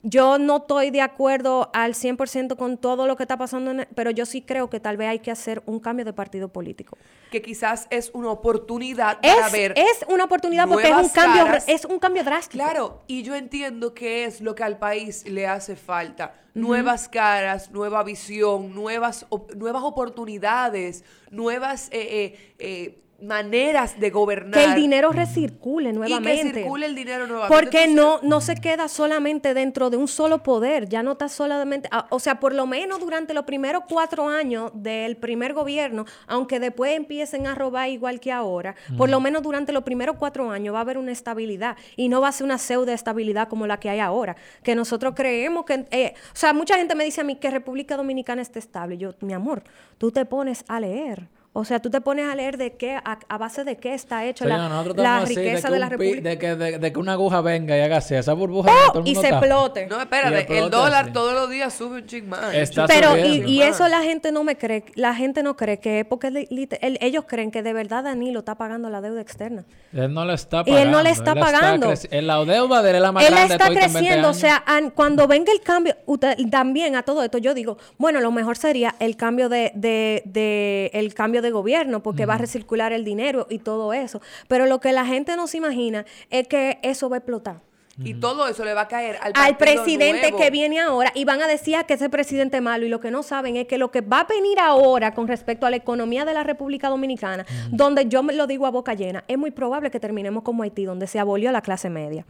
[0.07, 3.87] yo no estoy de acuerdo al 100% con todo lo que está pasando, en el-
[3.95, 6.97] pero yo sí creo que tal vez hay que hacer un cambio de partido político.
[7.31, 11.45] que quizás es una oportunidad para Es, ver es una oportunidad porque es un cambio,
[11.45, 11.65] caras.
[11.67, 12.63] es un cambio drástico.
[12.63, 16.35] Claro, y yo entiendo que es lo que al país le hace falta.
[16.55, 24.61] Nuevas caras, nueva visión, nuevas, op- nuevas oportunidades, nuevas eh, eh, eh, maneras de gobernar.
[24.61, 26.53] Que el dinero recircule y nuevamente.
[26.53, 27.65] que circule el dinero nuevamente.
[27.65, 31.89] Porque no, no se queda solamente dentro de un solo poder, ya no está solamente,
[31.93, 36.61] ah, o sea, por lo menos durante los primeros cuatro años del primer gobierno, aunque
[36.61, 40.75] después empiecen a robar igual que ahora, por lo menos durante los primeros cuatro años
[40.75, 43.79] va a haber una estabilidad y no va a ser una pseudo estabilidad como la
[43.79, 47.25] que hay ahora, que nosotros creemos que, eh, o sea, mucha gente me dice a
[47.25, 48.99] mí que República Dominicana está estable.
[48.99, 49.63] Yo, mi amor,
[49.99, 51.29] tú te pones a leer.
[51.57, 54.25] O sea, tú te pones a leer de qué, a, a base de qué está
[54.25, 54.57] hecho la,
[54.97, 56.29] la así, riqueza que de la República.
[56.31, 58.93] de, que, de, de que una aguja venga y haga así, esa burbuja ¡Oh!
[58.93, 59.39] todo el y mundo se está.
[59.39, 59.87] explote.
[59.87, 62.53] No, Y espérate, el el dólar todos los días sube un ching más.
[62.53, 66.01] Está Pero, y, y eso la gente no me cree, la gente no cree que
[66.01, 69.65] es porque el- ellos creen que de verdad Danilo está pagando la deuda externa.
[69.93, 70.83] Él no le está Y pagando.
[70.83, 71.95] él no le está pagando.
[72.11, 73.93] en la deuda de él es la más Él grande de está todo y con
[73.93, 77.55] 20 creciendo, o sea, an- cuando venga el cambio, usted- también a todo esto, yo
[77.55, 82.27] digo, bueno, lo mejor sería el cambio de, de- de- el cambio de gobierno, porque
[82.27, 84.21] va a recircular el dinero y todo eso.
[84.49, 87.74] Pero lo que la gente no se imagina es que eso va a explotar.
[87.99, 90.39] Y todo eso le va a caer al, al presidente nuevo.
[90.39, 93.01] que viene ahora y van a decir ah, que ese presidente es malo y lo
[93.01, 95.77] que no saben es que lo que va a venir ahora con respecto a la
[95.77, 99.51] economía de la República Dominicana, donde yo me lo digo a boca llena, es muy
[99.51, 102.25] probable que terminemos como Haití, donde se abolió la clase media.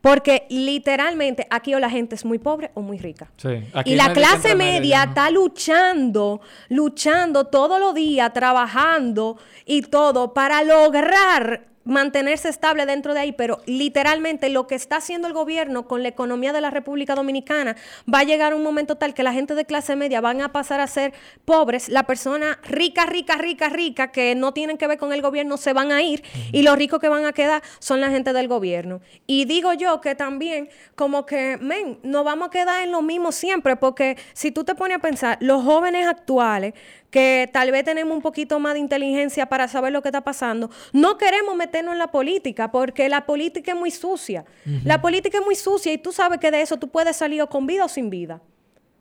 [0.00, 3.30] Porque literalmente aquí o la gente es muy pobre o muy rica.
[3.36, 10.32] Sí, aquí Y la clase media está luchando, luchando todos los días, trabajando y todo
[10.34, 15.86] para lograr mantenerse estable dentro de ahí, pero literalmente lo que está haciendo el gobierno
[15.88, 17.76] con la economía de la República Dominicana
[18.12, 20.80] va a llegar un momento tal que la gente de clase media van a pasar
[20.80, 21.14] a ser
[21.44, 25.56] pobres, la persona rica, rica, rica, rica, que no tienen que ver con el gobierno,
[25.56, 28.48] se van a ir y los ricos que van a quedar son la gente del
[28.48, 29.00] gobierno.
[29.26, 33.32] Y digo yo que también como que, men, no vamos a quedar en lo mismo
[33.32, 36.74] siempre, porque si tú te pones a pensar, los jóvenes actuales,
[37.10, 40.70] que tal vez tenemos un poquito más de inteligencia para saber lo que está pasando,
[40.92, 44.44] no queremos meternos en la política, porque la política es muy sucia.
[44.84, 47.48] La política es muy sucia y tú sabes que de eso tú puedes salir o
[47.48, 48.40] con vida o sin vida.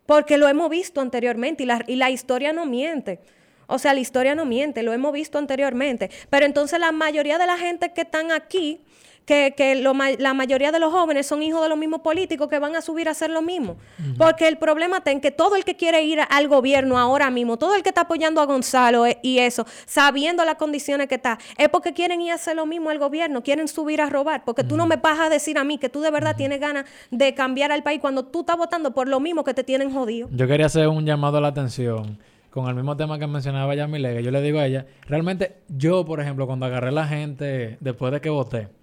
[0.06, 3.19] Porque lo hemos visto anteriormente y la, y la historia no miente.
[3.67, 6.10] O sea, la historia no miente, lo hemos visto anteriormente.
[6.32, 8.82] Pero entonces la mayoría de la gente que están aquí,
[9.29, 12.57] que, que lo la mayoría de los jóvenes son hijos de los mismos políticos que
[12.57, 13.77] van a subir a hacer lo mismo.
[14.17, 17.57] Porque el problema está en que todo el que quiere ir al gobierno ahora mismo,
[17.57, 21.37] todo el que está apoyando a Gonzalo eh, y eso, sabiendo las condiciones que está,
[21.59, 24.43] es porque quieren ir a hacer lo mismo al gobierno, quieren subir a robar.
[24.45, 26.85] Porque tú no me vas a decir a mí que tú de verdad tienes ganas
[27.11, 30.27] de cambiar al país cuando tú estás votando por lo mismo que te tienen jodido.
[30.31, 32.17] Yo quería hacer un llamado a la atención
[32.49, 33.87] con el mismo tema que mencionaba ya.
[33.87, 38.21] Yo le digo a ella, realmente yo, por ejemplo, cuando agarré la gente después de
[38.21, 38.78] que voté,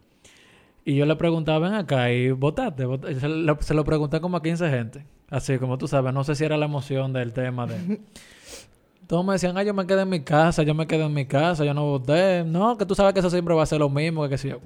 [0.86, 3.12] y yo le preguntaba, ven acá, y votaste, Vota-".
[3.20, 5.04] Se, lo, se lo pregunté como a 15 gente.
[5.28, 8.00] Así como tú sabes, no sé si era la emoción del tema de...
[9.06, 11.26] Todos me decían, ah, yo me quedé en mi casa, yo me quedé en mi
[11.26, 12.42] casa, yo no voté.
[12.44, 14.48] No, que tú sabes que eso siempre va a ser lo mismo, que qué sé
[14.48, 14.58] yo.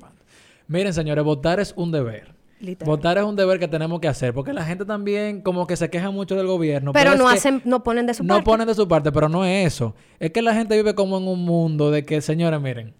[0.66, 2.32] Miren, señores, votar es un deber.
[2.58, 2.86] Literal.
[2.94, 5.90] Votar es un deber que tenemos que hacer, porque la gente también como que se
[5.90, 6.92] queja mucho del gobierno.
[6.92, 8.44] Pero no hacen, no ponen de su No parte.
[8.44, 9.94] ponen de su parte, pero no es eso.
[10.18, 12.94] Es que la gente vive como en un mundo de que, señores, miren,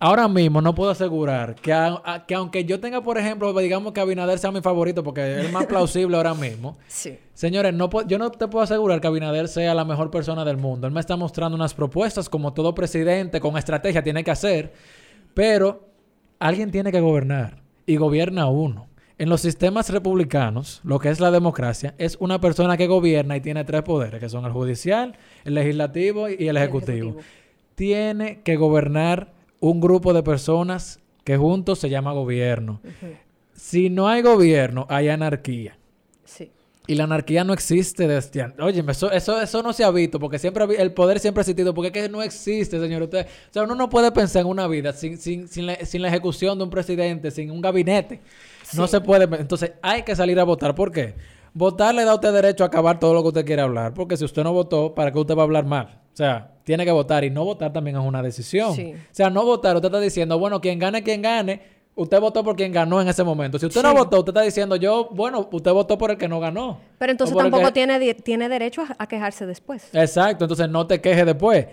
[0.00, 3.92] ahora mismo no puedo asegurar que, a- a- que aunque yo tenga, por ejemplo, digamos
[3.92, 7.18] que Abinader sea mi favorito, porque es el más plausible ahora mismo, Sí.
[7.34, 10.86] Señores, no yo no te puedo asegurar que Abinader sea la mejor persona del mundo.
[10.88, 14.72] Él me está mostrando unas propuestas como todo presidente con estrategia tiene que hacer,
[15.34, 15.86] pero
[16.40, 18.86] alguien tiene que gobernar y gobierna uno.
[19.18, 23.40] En los sistemas republicanos, lo que es la democracia, es una persona que gobierna y
[23.40, 27.08] tiene tres poderes, que son el judicial, el legislativo y el ejecutivo.
[27.10, 27.20] ejecutivo.
[27.74, 32.80] Tiene que gobernar un grupo de personas que juntos se llama gobierno.
[33.52, 35.78] Si no hay gobierno, hay anarquía.
[36.24, 36.50] Sí.
[36.86, 38.50] Y la anarquía no existe desde.
[38.60, 41.74] Oye, eso, eso, eso no se ha visto, porque siempre el poder siempre ha existido,
[41.74, 43.02] porque es que no existe, señor.
[43.02, 46.00] Usted, o sea, uno no puede pensar en una vida sin, sin, sin, la, sin
[46.00, 48.20] la ejecución de un presidente, sin un gabinete.
[48.74, 49.24] No se puede.
[49.38, 50.74] Entonces, hay que salir a votar.
[50.74, 51.14] ¿Por qué?
[51.52, 54.16] Votar le da a usted derecho a acabar todo lo que usted quiere hablar, porque
[54.16, 56.00] si usted no votó, ¿para qué usted va a hablar mal?
[56.12, 58.74] O sea, tiene que votar y no votar también es una decisión.
[58.74, 58.92] Sí.
[58.94, 61.62] O sea, no votar, usted está diciendo, bueno, quien gane, quien gane,
[61.94, 63.58] usted votó por quien ganó en ese momento.
[63.58, 66.40] Si usted no votó, usted está diciendo, yo, bueno, usted votó por el que no
[66.40, 66.78] ganó.
[66.98, 69.88] Pero entonces tampoco que- tiene, tiene derecho a, a quejarse después.
[69.94, 71.66] Exacto, entonces no te quejes después.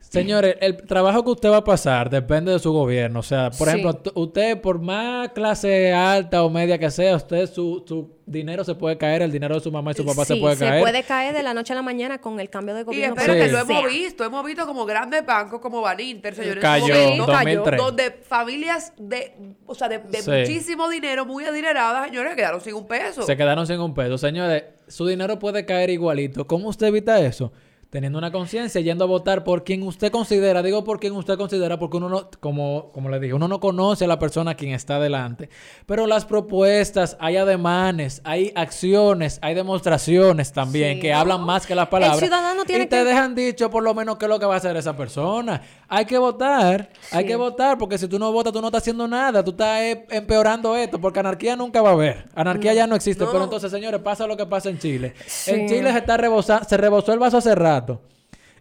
[0.00, 3.20] Señores, el trabajo que usted va a pasar depende de su gobierno.
[3.20, 3.76] O sea, por Sí.
[3.78, 8.74] ejemplo, usted, por más clase alta o media que sea, usted, su, su dinero se
[8.74, 10.80] puede caer, el dinero de su mamá y su papá se Sí, puede caer.
[10.82, 13.14] puede caer de la noche a la mañana con el cambio de Y gobierno.
[13.14, 13.40] espera Sí.
[13.40, 13.78] que lo sea.
[13.78, 17.32] hemos visto, hemos visto como grandes bancos como Baninter, señores, Cayó en su en momento,
[17.32, 17.80] 2003.
[17.80, 19.32] donde familias de,
[19.66, 20.30] o sea, de, de Sí.
[20.30, 23.22] muchísimo dinero, muy adineradas, señores, quedaron sin un peso.
[23.22, 24.18] Se quedaron sin un peso.
[24.18, 26.46] Señores, su dinero puede caer igualito.
[26.48, 27.52] ¿Cómo usted evita eso?
[27.90, 31.78] Teniendo una conciencia, yendo a votar por quien usted considera, digo por quien usted considera,
[31.78, 34.72] porque uno no, como, como le dije, uno no conoce a la persona a quien
[34.72, 35.50] está delante.
[35.86, 41.00] Pero las propuestas, hay ademanes, hay acciones, hay demostraciones también Sí.
[41.00, 42.18] que hablan más que las palabras.
[42.20, 44.54] ciudadano tiene y te que- dejan dicho por lo menos qué es lo que va
[44.54, 45.60] a hacer esa persona.
[45.88, 49.08] Hay que votar, hay que votar, porque si tú no votas, tú no estás haciendo
[49.08, 52.26] nada, tú estás eh, empeorando esto, porque anarquía nunca va a haber.
[52.34, 53.24] Anarquía ya no existe.
[53.24, 53.32] No.
[53.32, 55.14] Pero entonces, señores, pasa lo que pasa en Chile.
[55.26, 55.50] Sí.
[55.50, 57.54] En Chile se está rebosa- se rebosó el vaso hace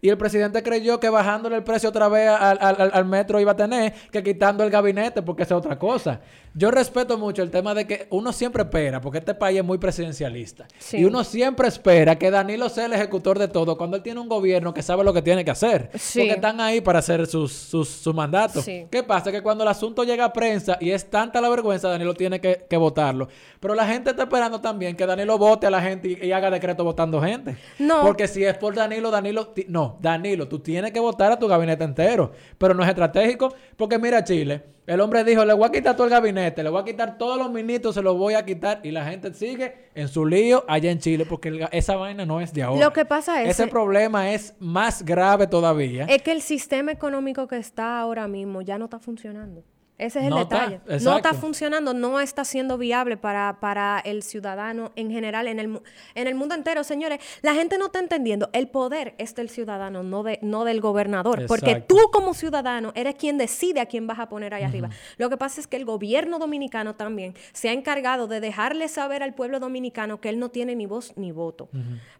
[0.01, 3.51] Y el presidente creyó que bajándole el precio otra vez al, al- al- metro iba
[3.51, 6.21] a tener que quitando el gabinete porque es otra cosa.
[6.53, 9.77] Yo respeto mucho el tema de que uno siempre espera, porque este país es muy
[9.77, 10.67] presidencialista.
[10.77, 10.97] Sí.
[10.97, 14.27] Y uno siempre espera que Danilo sea el ejecutor de todo cuando él tiene un
[14.27, 15.89] gobierno que sabe lo que tiene que hacer.
[15.95, 16.19] Sí.
[16.19, 18.65] Porque están ahí para hacer sus, sus, sus mandatos.
[18.65, 18.87] Sí.
[18.89, 19.31] ¿Qué pasa?
[19.31, 22.65] Que cuando el asunto llega a prensa y es tanta la vergüenza, Danilo tiene que,
[22.69, 23.27] que votarlo.
[23.59, 26.49] Pero la gente está esperando también que Danilo vote a la gente y, y haga
[26.49, 27.57] decreto votando gente.
[27.77, 28.01] No.
[28.01, 29.53] Porque si es por Danilo, Danilo...
[29.67, 32.31] No, Danilo, tú tienes que votar a tu gabinete entero.
[32.57, 33.53] Pero no es estratégico.
[33.77, 36.81] Porque mira Chile, el hombre dijo, le voy a quitar todo el gabinete, le voy
[36.81, 38.79] a quitar todos los ministros, se los voy a quitar.
[38.83, 42.41] Y la gente sigue en su lío allá en Chile porque el esa vaina no
[42.41, 42.83] es de ahora.
[42.85, 46.05] Lo que pasa es- Ese problema es más grave todavía.
[46.05, 49.63] Es que el sistema económico que está ahora mismo ya no está funcionando.
[49.99, 50.81] Ese es el No está, detalle.
[50.87, 51.17] no exacto.
[51.17, 55.79] está funcionando, no está siendo viable para, para el ciudadano en general, en el,
[56.15, 56.83] en el mundo entero.
[56.83, 58.49] Señores, la gente no está entendiendo.
[58.53, 61.45] El poder es del ciudadano, no, de, no del gobernador.
[61.47, 64.89] Porque tú como ciudadano eres quien decide a quién vas a poner ahí arriba.
[65.17, 69.21] Lo que pasa es que el gobierno dominicano también se ha encargado de dejarle saber
[69.21, 71.67] al pueblo dominicano que él no tiene ni voz ni voto.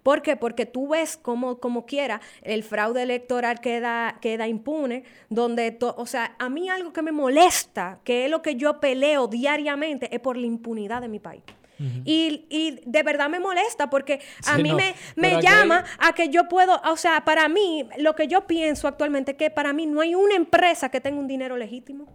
[0.04, 0.36] ¿Por qué?
[0.36, 6.06] Porque tú ves como, como quiera el fraude electoral queda, queda impune, donde, to- o
[6.06, 7.69] sea, a mí algo que me molesta,
[8.04, 11.44] que es lo que yo peleo diariamente, es por la impunidad de mi país.
[12.04, 16.12] y, y de verdad me molesta porque a Sí, mí no, me, me llama a
[16.14, 19.86] que yo puedo, o sea, para mí, lo que yo pienso actualmente, que para mí
[19.86, 22.06] no hay una empresa que tenga un dinero legítimo.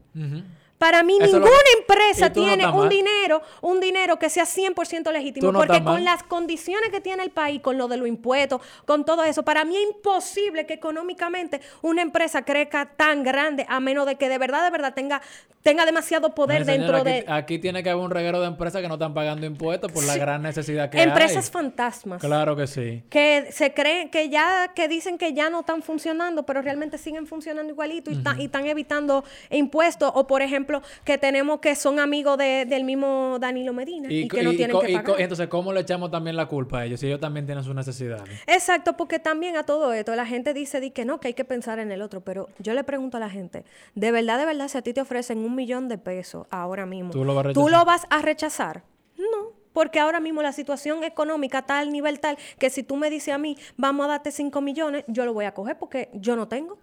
[0.85, 2.89] Para mí Eso ninguna que- empresa no tiene un mal.
[2.91, 6.05] dinero, un dinero que sea 100% legítimo, no porque con mal.
[6.05, 9.65] las condiciones que tiene el país, con lo de los impuestos, con todo eso, para
[9.65, 14.37] mí es imposible que económicamente una empresa crezca tan grande a menos de que de
[14.37, 15.23] verdad, de verdad tenga,
[15.63, 18.49] tenga demasiado poder Mire, señora, dentro aquí, de aquí tiene que haber un reguero de
[18.49, 21.51] empresas que no están pagando impuestos por la gran necesidad que empresas hay.
[21.51, 22.21] fantasmas.
[22.21, 23.03] Claro que sí.
[23.09, 27.27] que se creen que ya que dicen que ya no están funcionando pero realmente siguen
[27.27, 30.74] funcionando igualito y, están- y están evitando impuestos o por ejemplo
[31.05, 34.77] que tenemos que son amigos de- del mismo Danilo Medina y, que no y- tienen
[34.77, 37.01] co- que y pagar y entonces, ¿cómo le echamos también la culpa a ellos?
[37.01, 38.29] Si ellos también tienen sus necesidades.
[38.47, 41.45] Exacto, porque también a todo esto la gente dice di que no, que hay que
[41.45, 44.69] pensar en el otro, pero yo le pregunto a la gente, de verdad, de verdad,
[44.69, 47.53] si a ti te ofrecen un millón de pesos ahora mismo, ¿Tú lo vas a
[47.53, 48.83] ¿tú lo vas a rechazar?
[49.17, 53.11] No, porque ahora mismo la situación económica está al nivel tal que si tú me
[53.11, 56.35] dices a mí, vamos a darte 5 millones, yo lo voy a coger porque yo
[56.37, 56.79] no tengo.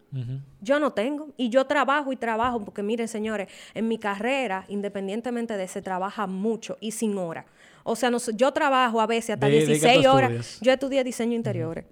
[0.62, 1.30] Yo no tengo.
[1.38, 6.27] Y yo trabajo y trabajo, porque miren, señores, en mi carrera, independientemente de se trabaja
[6.27, 7.45] mucho y sin hora.
[7.84, 10.30] O sea, nos- yo trabajo a veces hasta tú 16 horas.
[10.32, 10.60] estudias.
[10.62, 11.86] Yo estudié diseño interiores.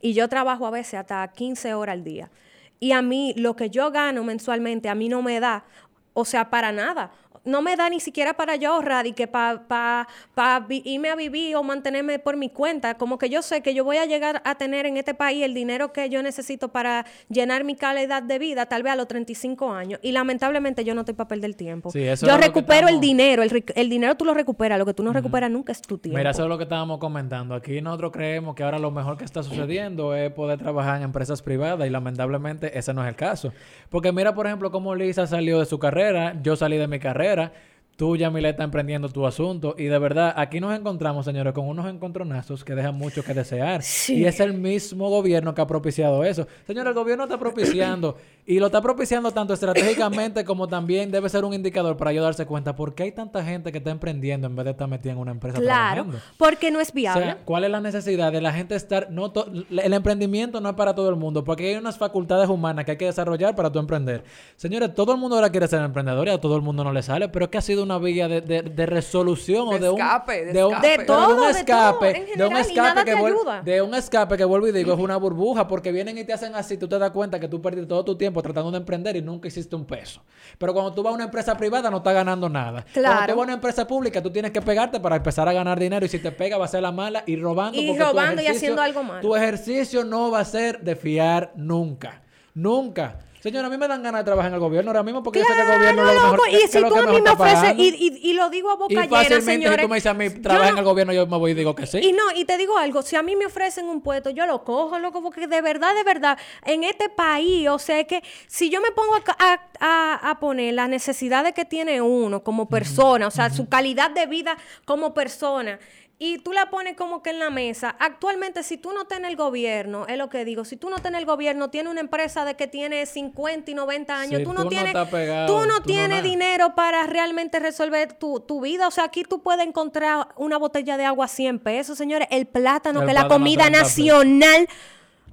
[0.00, 2.30] Y yo trabajo a veces hasta 15 horas al día.
[2.78, 5.64] Y a mí, lo que yo gano mensualmente, a mí no me da,
[6.12, 7.10] o sea, para nada.
[7.46, 11.16] No me da ni siquiera para yo ahorrar y que para pa, pa irme a
[11.16, 12.94] vivir o mantenerme por mi cuenta.
[12.94, 15.54] Como que yo sé que yo voy a llegar a tener en este país el
[15.54, 19.72] dinero que yo necesito para llenar mi calidad de vida, tal vez a los 35
[19.72, 20.00] años.
[20.02, 21.90] Y lamentablemente yo no estoy para perder tiempo.
[21.90, 23.42] Sí, eso yo recupero el dinero.
[23.42, 24.78] El, el dinero tú lo recuperas.
[24.78, 26.18] Lo que tú no recuperas nunca es tu tiempo.
[26.18, 27.54] Mira, eso es lo que estábamos comentando.
[27.54, 31.42] Aquí nosotros creemos que ahora lo mejor que está sucediendo es poder trabajar en empresas
[31.42, 33.52] privadas y lamentablemente ese no es el caso.
[33.88, 37.35] Porque mira, por ejemplo, cómo Lisa salió de su carrera, yo salí de mi carrera.
[37.36, 37.52] espera
[37.96, 39.74] Tú, Yamile, está emprendiendo tu asunto.
[39.78, 43.82] Y de verdad, aquí nos encontramos, señores, con unos encontronazos que dejan mucho que desear.
[43.82, 44.16] Sí.
[44.16, 46.46] Y es el mismo gobierno que ha propiciado eso.
[46.66, 48.16] Señores, el gobierno está propiciando.
[48.48, 52.46] y lo está propiciando tanto estratégicamente como también debe ser un indicador para yo darse
[52.46, 55.18] cuenta por qué hay tanta gente que está emprendiendo en vez de estar metida en
[55.18, 56.18] una empresa Claro, trabajando.
[56.38, 57.22] porque no es O viable.
[57.24, 59.10] sea, ¿cuál es la necesidad de la gente estar...
[59.10, 59.32] No
[59.70, 62.96] el emprendimiento no es para todo el mundo, porque hay unas facultades humanas que hay
[62.98, 64.22] que desarrollar para tú emprender.
[64.56, 67.02] Señores, todo el mundo ahora quiere ser emprendedor y a todo el mundo no le
[67.02, 69.90] sale, pero es que ha sido una vía de, de- de resolución De o de
[69.90, 70.00] un...
[70.00, 70.98] escape, de un- escape.
[70.98, 73.62] De todo, un de escape, todo, en de un general, escape que te vuel- ayuda.
[73.62, 76.54] de un escape que vuelvo y digo es una burbuja, porque vienen y te hacen
[76.54, 79.22] así, tú te das cuenta que tú perdiste todo tu tiempo tratando de emprender y
[79.22, 80.22] nunca hiciste un peso.
[80.58, 82.82] Pero cuando tú vas a una empresa privada no estás ganando nada.
[82.92, 83.32] Cuando Claro.
[83.32, 86.04] tú vas a una empresa pública tú tienes que pegarte para empezar a ganar dinero
[86.04, 87.78] y si te pega va a ser la mala y robando.
[87.80, 89.20] Y robando y haciendo algo malo.
[89.20, 92.22] Tu ejercicio no va a ser de fiar nunca.
[92.54, 93.18] Nunca.
[93.46, 95.44] Señora, a mí me dan ganas de trabajar en el gobierno ahora mismo porque yo
[95.44, 97.30] sé que el Claro, gobierno es lo mejor y que si tú a mí me
[97.30, 99.76] ofreces, y, y- y lo digo a boca Y llena, señores.
[99.76, 101.76] si tú me dices a mí, trabaja en el gobierno, yo me voy y digo
[101.76, 101.98] que sí.
[102.02, 104.64] Y no, y te digo algo, si a mí me ofrecen un puesto, yo lo
[104.64, 108.80] cojo, loco, porque de verdad, de verdad, en este país, o sea, que si yo
[108.80, 113.50] me pongo a- a- a poner las necesidades que tiene uno como persona, o sea,
[113.50, 115.78] su calidad de vida como persona,
[116.18, 119.26] y tú la pones como que en la mesa, actualmente si tú no estás en
[119.26, 122.00] el gobierno, es lo que digo, si tú no estás en el gobierno, tiene una
[122.00, 125.66] empresa de que tiene 50 y 90 años, Si tú no tienes, pegado, tú no
[125.66, 129.66] tú no tienes dinero para realmente resolver tu, tu vida, o sea, aquí tú puedes
[129.66, 133.28] encontrar una botella de agua a 100 pesos, señores, el plátano, El que es la
[133.28, 133.94] comida 30 pesos.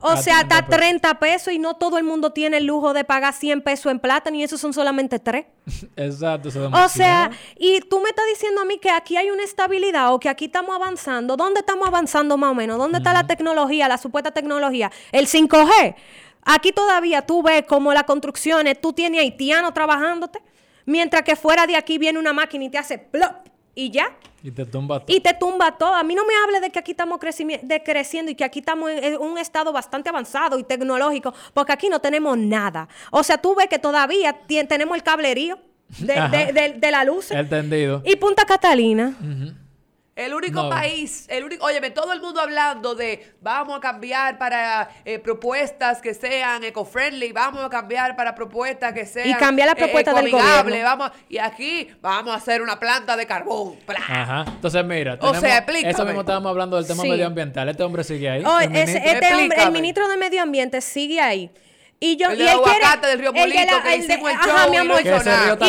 [0.06, 0.80] O sea, 30 está pesos.
[0.82, 4.00] 30 pesos y no todo el mundo tiene el lujo de pagar 100 pesos en
[4.00, 5.46] plátano y esos son solamente 3.
[5.96, 9.30] Exacto, eso es O sea, y tú me estás diciendo a mí que aquí hay
[9.30, 11.38] una estabilidad o que aquí estamos avanzando.
[11.38, 12.78] ¿Dónde estamos avanzando más o menos?
[12.78, 14.92] ¿Dónde está la tecnología, la supuesta tecnología?
[15.14, 15.96] El 5G.
[16.46, 20.42] Aquí todavía tú ves como las construcciones, tú tienes haitianos trabajándote,
[20.86, 24.16] mientras que fuera de aquí viene una máquina y te hace plop y ya.
[24.44, 25.16] Y te tumba todo.
[25.16, 25.94] Y te tumba todo.
[25.96, 29.18] A mí no me hable de que aquí estamos creciendo y que aquí estamos en,
[29.18, 32.88] un estado bastante avanzado y tecnológico, porque aquí no tenemos nada.
[33.12, 35.58] O sea, tú ves que todavía tenemos el cablerío
[36.00, 37.32] de, de- de- de la luz.
[37.32, 38.02] El tendido.
[38.06, 39.16] Y Punta Catalina.
[40.16, 40.70] El único No.
[40.70, 46.02] país, el único, óyeme, todo el mundo hablando de vamos a cambiar para eh, propuestas
[46.04, 50.84] que sean eco-friendly, vamos a cambiar para propuestas que sean cambiar la propuesta del gobierno.
[50.84, 53.76] vamos, y aquí vamos a hacer una planta de carbón.
[53.88, 53.98] ¡Pla!
[54.08, 54.46] Ajá.
[54.48, 55.92] Entonces, mira, O tenemos- sea, explícame.
[55.92, 57.10] eso mismo estábamos hablando del tema Sí.
[57.10, 57.70] medioambiental.
[57.70, 58.44] Este hombre sigue ahí.
[58.46, 59.12] Oh, el ese- ministro.
[59.14, 61.50] este hombre, el ministro de Medio Ambiente sigue ahí.
[62.06, 64.08] Y yo, El y del él quiere- aguacate del río el de Pulito, que el
[64.08, 65.02] de- hicimos el ajá, show mi y no amor.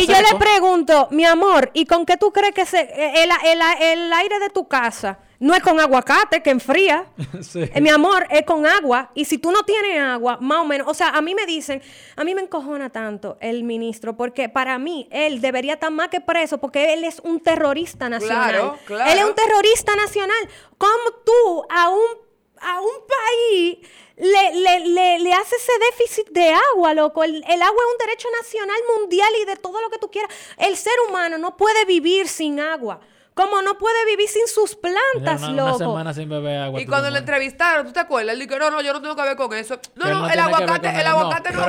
[0.01, 2.81] Y yo le pregunto, mi amor, ¿y con qué tú crees que se,
[3.23, 7.07] el, el- el aire de tu casa no es con aguacate que enfría?
[7.43, 7.61] Sí.
[7.73, 9.11] Eh, mi amor, es con agua.
[9.15, 11.81] Y si tú no tienes agua, más o menos, o sea, a mí me dicen,
[12.17, 16.21] a mí me encojona tanto el ministro, porque para mí él debería estar más que
[16.21, 18.51] preso, porque él es un terrorista nacional.
[18.51, 19.11] Claro, claro.
[19.13, 20.49] Él es un terrorista nacional.
[20.79, 22.24] ¿Cómo tú a un,
[22.61, 23.79] a un país
[24.17, 27.25] le, le, le, le haces ese déficit de agua, loco?
[27.25, 30.31] El, el agua es un derecho nacional mundial y de todo lo que tú quieras.
[30.57, 33.01] El ser humano no puede vivir sin agua.
[33.35, 35.79] Como no puede vivir sin sus plantas, Una, una loco.
[35.79, 36.81] semana sin beber agua.
[36.81, 38.35] Y cuando le entrevistaron, ¿tú te acuerdas?
[38.35, 39.81] Él dijo, no, no, yo no tengo que ver con eso.
[39.97, 41.65] No, no, el aguacate, el aguacate no.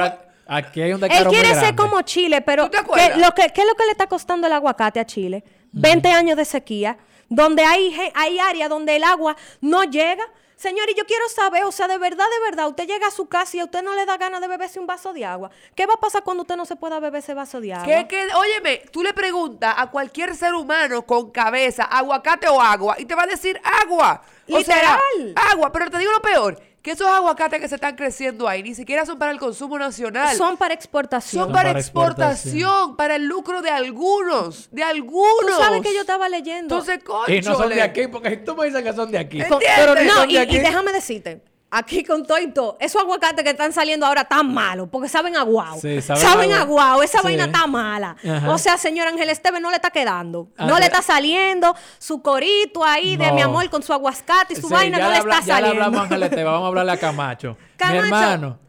[0.48, 3.14] aquí hay un Él quiere ser como Chile, pero ¿Tú te acuerdas?
[3.14, 5.44] ¿qué, lo que, ¿qué es lo que le está costando el aguacate a Chile?
[5.72, 10.24] 20 años de sequía, donde hay, hay áreas donde el agua no llega.
[10.58, 13.28] Señor, y yo quiero saber, o sea, de verdad, de verdad, usted llega a su
[13.28, 15.52] casa y a usted no le da ganas de beberse un vaso de agua.
[15.76, 17.86] ¿Qué va a pasar cuando usted no se pueda beber ese vaso de agua?
[17.86, 18.28] ¿Qué, qué?
[18.34, 23.16] Óyeme, tú le preguntas a cualquier ser humano con cabeza, aguacate o agua, y te
[23.16, 24.22] va a decir agua.
[24.50, 25.34] O sea, Literal.
[25.52, 25.72] agua.
[25.72, 29.08] Pero te digo lo peor, que esos aguacates que se están creciendo ahí ni siquiera
[29.08, 30.36] son para el consumo nacional.
[30.38, 31.46] Son para exportación.
[31.46, 32.96] Son para, para exportación, exportación.
[32.96, 35.48] para el lucro de algunos, de algunos.
[35.48, 36.76] Tú sabes que yo estaba leyendo.
[36.76, 39.42] Entonces, Y no son de aquí, porque si tú me dices que son de aquí.
[39.46, 40.60] Con- Pero no, son y, de y aquí.
[40.60, 44.88] déjame decirte, aquí con todo y todo, esos aguacates que están saliendo ahora están malos,
[44.92, 45.80] porque saben aguao.
[45.80, 47.24] Sí, saben saben a aguao, esa Sí.
[47.26, 48.16] vaina está mala.
[48.26, 48.50] Ajá.
[48.52, 50.50] O sea, señor Ángel Esteban no le está quedando.
[50.58, 53.34] Ah, no le está saliendo su corito ahí de No.
[53.34, 55.56] mi amor con su aguacate y su Sí, vaina ya no le habla- está Ya
[55.56, 55.84] le saliendo.
[55.86, 57.58] hablamos a Ángel Esteban, vamos a hablarle a Camacho.
[57.76, 58.02] Camacho.
[58.02, 58.60] Mi hermano.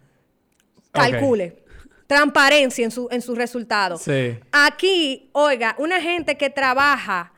[0.93, 1.63] Calcule.
[2.07, 4.03] Transparencia en su, en sus resultados.
[4.03, 4.39] Sí.
[4.53, 7.33] Aquí, oiga, una gente que trabaja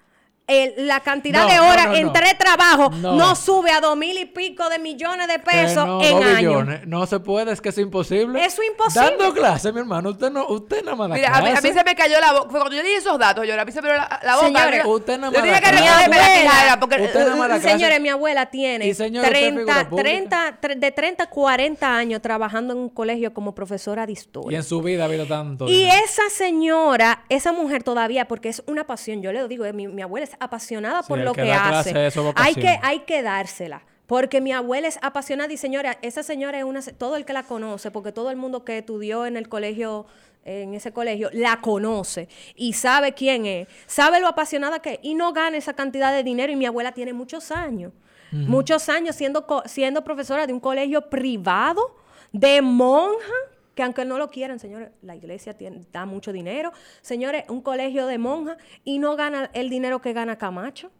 [0.48, 2.12] el- la cantidad No, de horas no, en no.
[2.12, 3.14] tres trabajos No.
[3.14, 3.34] no.
[3.36, 6.36] sube a dos mil y pico de millones de pesos no, en dos años.
[6.38, 6.86] billones.
[6.86, 8.44] No se puede, es que es imposible.
[8.44, 9.10] Eso es imposible.
[9.10, 10.10] Dando clase, mi hermano.
[10.10, 11.74] Usted no, usted nada más da Mira, a mí, a mí clase.
[11.74, 12.48] se me cayó la boca.
[12.48, 14.46] Cuando yo di esos datos, yo a mí se me dio la, la boca.
[14.46, 15.76] Señores, usted nada más da que clase.
[15.84, 17.68] abuela- porque Usted nada más clase.
[17.70, 20.08] Señores, mi abuela tiene Y señor, usted es 30, figura pública.
[20.10, 24.14] 30, tre- de 30 a 40 años trabajando en un colegio como profesora de Y
[24.14, 24.56] historia.
[24.58, 25.68] en su vida ha habido tanto.
[25.68, 25.94] Y dinero.
[26.04, 30.02] esa señora, esa mujer todavía, porque es una pasión, yo le digo, eh, mi, mi
[30.02, 32.06] abuela es apasionada Sí, por lo que hace.
[32.06, 33.82] es hay, que, hay que dársela.
[34.06, 35.52] Porque mi abuela es apasionada.
[35.52, 38.64] Y señora, esa señora es una, todo el que la conoce, porque todo el mundo
[38.64, 40.06] que estudió en el colegio,
[40.44, 44.98] en ese colegio, la conoce y sabe quién es, sabe lo apasionada que es.
[45.02, 46.50] Y no gana esa cantidad de dinero.
[46.50, 47.92] Y mi abuela tiene muchos años,
[48.32, 51.94] muchos años siendo, siendo profesora de un colegio privado,
[52.32, 53.34] de monja,
[53.78, 58.08] que aunque no lo quieran, señores, la iglesia tiene, da mucho dinero, señores, un colegio
[58.08, 60.90] de monja y no gana el dinero que gana Camacho.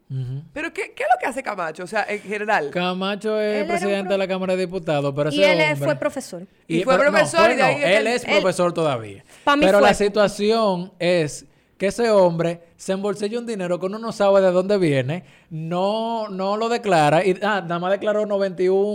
[0.52, 1.82] Pero ¿qué, ¿qué es lo que hace Camacho?
[1.82, 2.70] O sea, en general.
[2.70, 6.46] Camacho es presidente pro- de la Cámara de Diputados, pero Y él hombre- fue profesor.
[6.68, 8.30] Y fue pero profesor fue y de ahí no, es que él él- es él-
[8.40, 9.24] profesor todavía.
[9.42, 9.88] Pa' mí pero fue.
[9.88, 11.46] la situación es
[11.78, 16.28] que ese hombre se embolsilla un dinero que uno no sabe de dónde viene, no,
[16.28, 18.94] no lo declara, y ah, nada más declaró 91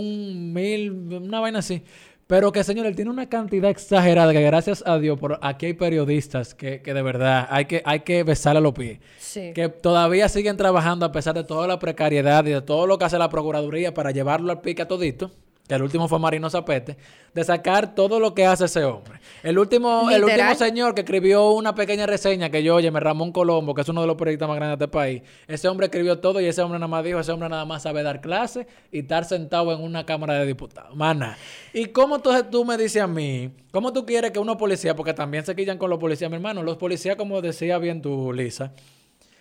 [0.54, 0.90] mil,
[1.22, 1.82] una vaina así.
[2.26, 5.74] Pero que, señor, él tiene una cantidad exagerada que gracias a Dios, por aquí hay
[5.74, 8.98] periodistas que, que de verdad hay que, hay que besarle los pies.
[9.18, 9.52] Sí.
[9.54, 13.04] Que todavía siguen trabajando a pesar de toda la precariedad y de todo lo que
[13.04, 15.32] hace la Procuraduría para llevarlo al pique a todito.
[15.66, 16.98] Que el último fue Marino Zapete,
[17.32, 19.18] de sacar todo lo que hace ese hombre.
[19.42, 23.74] El último, el último señor que escribió una pequeña reseña que yo, oye, Ramón Colombo,
[23.74, 26.38] que es uno de los periodistas más grandes de este país, ese hombre escribió todo
[26.38, 29.24] y ese hombre nada más dijo, ese hombre nada más sabe dar clases y estar
[29.24, 30.94] sentado en una Cámara de Diputados.
[30.94, 31.38] Mana.
[31.72, 35.14] ¿Y cómo entonces tú me dices a mí, cómo tú quieres que unos policías, porque
[35.14, 38.72] también se quillan con los policías, mi hermano, los policías, como decía bien tú, Lisa,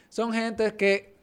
[0.07, 1.15] son gente que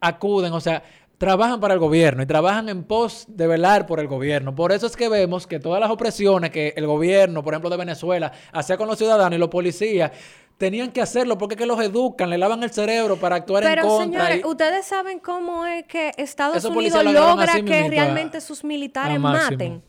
[0.00, 0.82] acuden, o sea,
[1.18, 4.54] trabajan para el gobierno y trabajan en pos de velar por el gobierno.
[4.54, 7.76] Por eso es que vemos que todas las opresiones que el gobierno, por ejemplo, de
[7.76, 10.10] Venezuela, hacía con los ciudadanos y los policías,
[10.58, 13.68] tenían que hacerlo porque es que los educan, le lavan el cerebro para actuar en
[13.70, 14.04] Pero contra.
[14.04, 19.18] señores, y- ustedes saben cómo es que Estados Unidos logra que a- realmente sus militares
[19.18, 19.82] maten.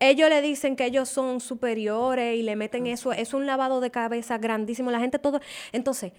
[0.00, 3.90] Ellos le dicen que ellos son superiores y le meten eso, es un lavado de
[3.90, 4.92] cabeza grandísimo.
[4.92, 5.40] La gente todo,
[5.72, 6.12] entonces,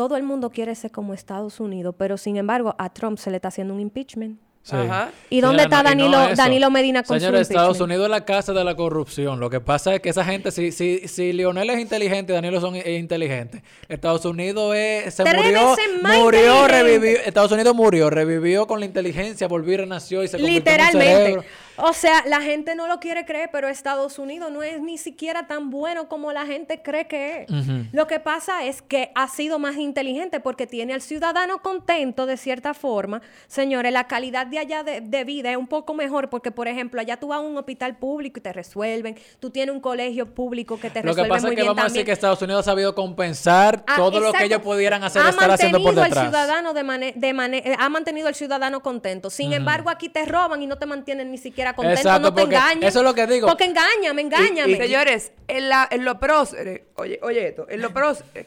[0.00, 3.36] todo el mundo quiere ser como Estados Unidos, pero sin embargo a Trump se le
[3.36, 4.38] está haciendo un impeachment.
[4.62, 4.76] Sí.
[4.76, 5.10] Ajá.
[5.28, 6.34] ¿Y dónde está no- Danilo-.
[6.36, 7.90] Danilo Medina con su Señores, Estados impeachment?
[7.90, 9.40] Unidos es la casa de la corrupción.
[9.40, 12.76] Lo que pasa es que esa gente, si, si, si Lionel es inteligente Danilo son,
[12.76, 17.18] es inteligente, Estados Unidos es, se murió, murió, revivió.
[17.24, 20.86] Estados Unidos murió, revivió con la inteligencia, volvió y renació y se convirtió en un
[20.88, 21.22] Literalmente.
[21.24, 21.44] cerebro.
[21.76, 25.46] O sea, la gente no lo quiere creer, pero Estados Unidos no es ni siquiera
[25.46, 27.50] tan bueno como la gente cree que es.
[27.92, 32.36] Lo que pasa es que ha sido más inteligente porque tiene al ciudadano contento de
[32.36, 33.22] cierta forma.
[33.46, 37.00] Señores, la calidad de allá de, de vida es un poco mejor porque, por ejemplo,
[37.00, 39.16] allá tú vas a un hospital público y te resuelven.
[39.38, 41.74] Tú tienes un colegio público que te Lo que resuelve pasa muy es que bien
[41.76, 44.46] vamos a decir que Estados Unidos ha sabido compensar Ah, todo lo que exacto.
[44.46, 46.24] ellos pudieran hacer, ha estar haciendo por mantenido al detrás.
[46.26, 49.30] ciudadano de de ha mantenido al ciudadano contento.
[49.30, 52.42] Sin embargo, aquí te roban y no te mantienen ni siquiera contento, Exacto, no te
[52.42, 52.82] engañan.
[52.82, 53.46] eso es lo que digo.
[53.48, 54.72] Porque engáñame, engáñame.
[54.72, 58.46] Y, señores, en, la, en los próceres, oye, oye esto, en los próceres,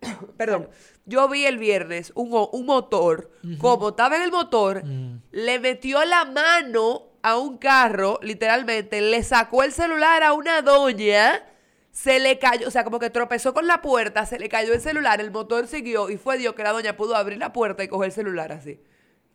[0.36, 0.68] perdón,
[1.06, 2.30] yo vi el viernes un,
[2.66, 4.82] motor, como estaba en el motor,
[5.30, 11.44] le metió la mano a un carro, literalmente, le sacó el celular a una doña,
[11.90, 14.80] se le cayó, o sea, como que tropezó con la puerta, se le cayó el
[14.80, 17.88] celular, el motor siguió y fue Dios que la doña pudo abrir la puerta y
[17.88, 18.80] coger el celular así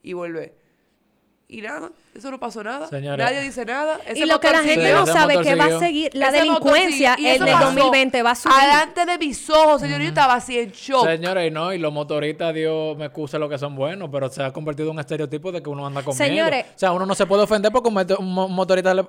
[0.01, 0.64] y volver.
[1.47, 2.87] Y nada, eso no pasó nada.
[2.87, 3.23] Señores.
[3.23, 3.99] Nadie dice nada.
[4.07, 7.15] y Ese lo que la gente no sabe que va a seguir, la Ese delincuencia
[7.15, 8.55] sigue, y en el pasó 2020 va a subir.
[8.59, 11.05] Delante de mis ojos, señor, yo estaba así en shock.
[11.05, 14.41] Señores, y no, y los motoristas, Dios me excuse lo que son buenos, pero se
[14.41, 16.27] ha convertido en un estereotipo de que uno anda con miedo.
[16.27, 16.65] Señores.
[16.75, 19.05] O sea, uno no se puede ofender porque un, moto- un mo- motorista le...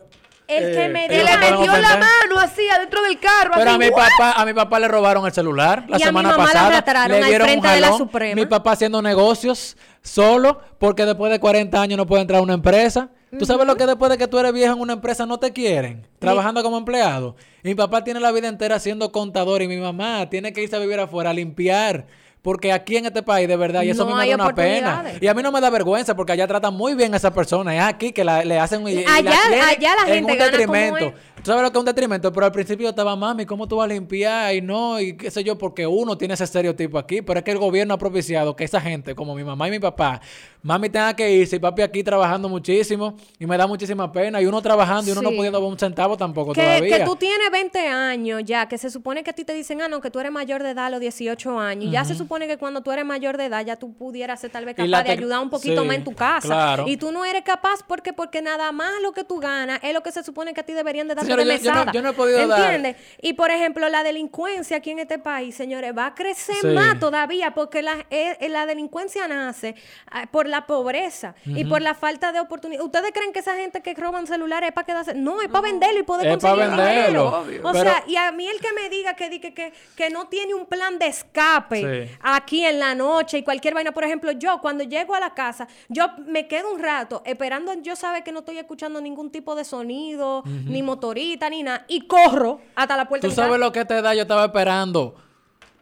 [0.49, 3.53] El que eh, me se le metió la mano así adentro del carro.
[3.57, 6.09] Pero a mi papá, a mi papá le robaron el celular la Y a mi
[6.09, 7.09] semana mamá pasada.
[7.09, 7.93] le al dieron un frente de la.
[7.97, 8.35] Suprema.
[8.35, 12.55] Mi papá haciendo negocios solo porque después de 40 años no puede entrar a una
[12.55, 13.11] empresa.
[13.39, 15.53] ¿Tú sabes lo que después de que tú eres viejo en una empresa no te
[15.53, 16.07] quieren?
[16.19, 17.37] Trabajando como empleado.
[17.63, 20.77] Y mi papá tiene la vida entera siendo contador y mi mamá tiene que irse
[20.77, 22.07] a vivir afuera a limpiar.
[22.47, 24.55] Porque aquí en este país, de verdad, y eso No a mí me da una
[24.55, 25.03] pena.
[25.21, 27.75] Y a mí no me da vergüenza porque allá tratan muy bien a esa persona.
[27.75, 28.87] Es aquí que la- le hacen...
[28.87, 31.19] y- y la Allá- allá la en gente un gana como detrimento.
[31.37, 32.33] ¿Tú sabes lo que es un detrimento?
[32.33, 34.55] Pero al principio yo estaba, mami, ¿cómo tú vas a limpiar?
[34.55, 37.23] Y no, y qué sé yo, porque uno tiene ese estereotipo aquí.
[37.23, 39.79] Pero es que el gobierno ha propiciado que esa gente, como mi mamá y mi
[39.79, 40.21] papá,
[40.63, 43.17] mami tenga que irse y papi aquí trabajando muchísimo.
[43.39, 44.41] Y me da muchísima pena.
[44.43, 46.99] Y uno trabajando y uno no pudiendo dar un centavo tampoco que, todavía.
[46.99, 49.89] que tú tienes 20 años ya, que se supone que a ti te dicen, ah,
[49.89, 51.85] no, que tú eres mayor de edad a los 18 años.
[51.85, 54.51] Y ya se supone que cuando tú eres mayor de edad ya tú pudieras ser
[54.51, 56.49] tal vez capaz de ayudar un poquito sí, más en tu casa.
[56.49, 56.85] claro.
[56.89, 60.03] Y tú no eres capaz porque porque nada más lo que tú ganas es lo
[60.03, 61.93] que se supone que a ti deberían de darte De yo- yo no- mesada.
[61.93, 62.97] yo no he podido dar- ¿Entiendes?
[63.23, 66.67] Y por ejemplo, la delincuencia aquí en este país, señores, va a crecer Sí.
[66.69, 69.75] más todavía porque la, eh, eh, la delincuencia nace
[70.11, 72.83] ah, por la pobreza y por la falta de oportunidad.
[72.85, 75.15] ¿Ustedes creen que esa gente que roban celulares es para quedarse?
[75.15, 77.03] No, es para venderlo y poder Es pa' conseguir venderlo.
[77.03, 77.41] dinero.
[77.41, 77.61] Obvio.
[77.69, 80.29] O Pero- sea, y a mí el que me diga que, que, que, que no
[80.29, 82.17] tiene un plan de escape Sí.
[82.23, 85.67] aquí en la noche y cualquier vaina, por ejemplo, yo cuando llego a la casa,
[85.89, 89.65] yo me quedo un rato esperando, yo sabe que no estoy escuchando ningún tipo de
[89.65, 90.83] sonido, ni
[91.17, 94.23] motorita, ni nada, y corro hasta la puerta Tú sabes lo que te da, yo
[94.23, 95.17] estaba esperando.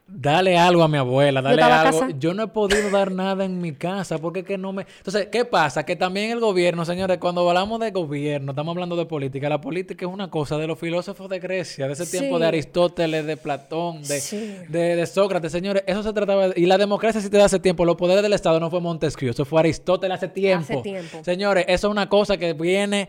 [0.07, 2.09] Dale algo a mi abuela, dale estaba algo.
[2.19, 4.87] Yo no he podido dar nada en mi casa porque es que no me...
[4.99, 5.87] Entonces, ¿qué pasa?
[5.87, 9.49] Que también el gobierno, señores, cuando hablamos de gobierno, estamos hablando de política.
[9.49, 13.25] La política es una cosa de los filósofos de Grecia, de ese tiempo de Aristóteles,
[13.25, 14.59] de Platón, de, Sí.
[14.69, 15.51] de, de Sócrates.
[15.51, 16.61] Señores, eso se trataba de...
[16.61, 17.87] Y la democracia sí te da hace tiempo.
[17.87, 20.83] Los poderes del Estado no fue Montesquieu, eso fue Aristóteles hace tiempo.
[20.83, 21.25] tiempo.
[21.25, 23.09] Señores, eso es una cosa que viene,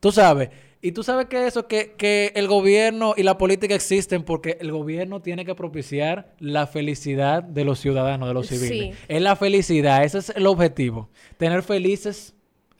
[0.00, 4.22] tú sabes, y tú sabes que eso, que, que el gobierno y la política existen
[4.22, 8.56] porque el gobierno tiene que propiciar la felicidad de los ciudadanos, de los Sí.
[8.58, 8.96] civiles.
[9.08, 11.08] Es la felicidad, ese es el objetivo.
[11.36, 12.34] Tener felices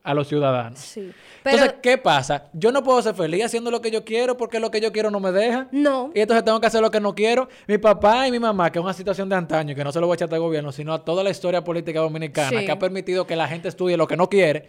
[0.04, 0.78] a los ciudadanos.
[0.78, 1.10] Sí.
[1.42, 2.44] Pero Entonces, ¿qué pasa?
[2.52, 5.10] Yo no puedo ser feliz haciendo lo que yo quiero porque lo que yo quiero
[5.10, 5.66] no me deja.
[5.72, 6.12] no.
[6.14, 7.48] Y entonces tengo que hacer lo que no quiero.
[7.66, 10.06] Mi papá y mi mamá, que es una situación de antaño, que no se lo
[10.06, 12.64] voy a echar al gobierno, sino a toda la historia política dominicana, Sí.
[12.64, 14.68] que ha permitido que la gente estudie lo que no quiere.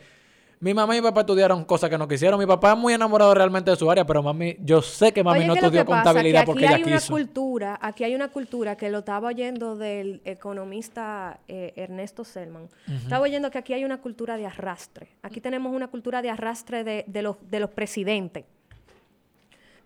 [0.62, 2.38] Mi mamá y mi papá estudiaron cosas que no quisieron.
[2.38, 5.40] Mi papá es muy enamorado realmente de su área, pero mami, yo sé que mami
[5.40, 6.04] Oye, no ¿qué es lo estudió que pasa?
[6.04, 7.14] contabilidad Que porque aquí ella hay una quiso.
[7.14, 12.68] cultura, aquí hay una cultura que lo estaba oyendo del economista eh, Ernesto Selman.
[13.04, 15.08] Estaba oyendo que aquí hay una cultura de arrastre.
[15.22, 18.44] Aquí tenemos una cultura de arrastre de, de los, de los presidentes.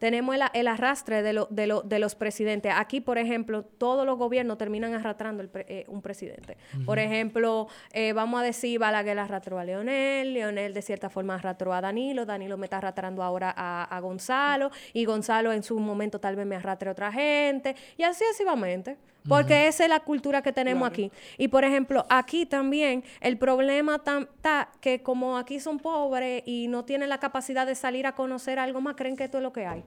[0.03, 2.73] Tenemos el, el arrastre de, lo- de, lo- de los presidentes.
[2.75, 6.57] Aquí, por ejemplo, todos los gobiernos terminan arrastrando el pre- eh, un presidente.
[6.85, 11.71] Por ejemplo, eh, vamos a decir, Balaguer arrastró a Leonel, Leonel de cierta forma arrastró
[11.73, 16.19] a Danilo, Danilo me está arrastrando ahora a, a Gonzalo, y Gonzalo en su momento
[16.19, 18.97] tal vez me arrastre a otra gente, y así sucesivamente.
[19.27, 21.11] Porque esa es la cultura que tenemos aquí.
[21.37, 26.83] Y por ejemplo, aquí también el problema está que como aquí son pobres y no
[26.85, 29.65] tienen la capacidad de salir a conocer algo más, creen que esto es lo que
[29.65, 29.83] hay.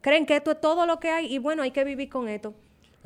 [0.00, 2.54] Creen que esto es todo lo que hay y bueno, hay que vivir con esto.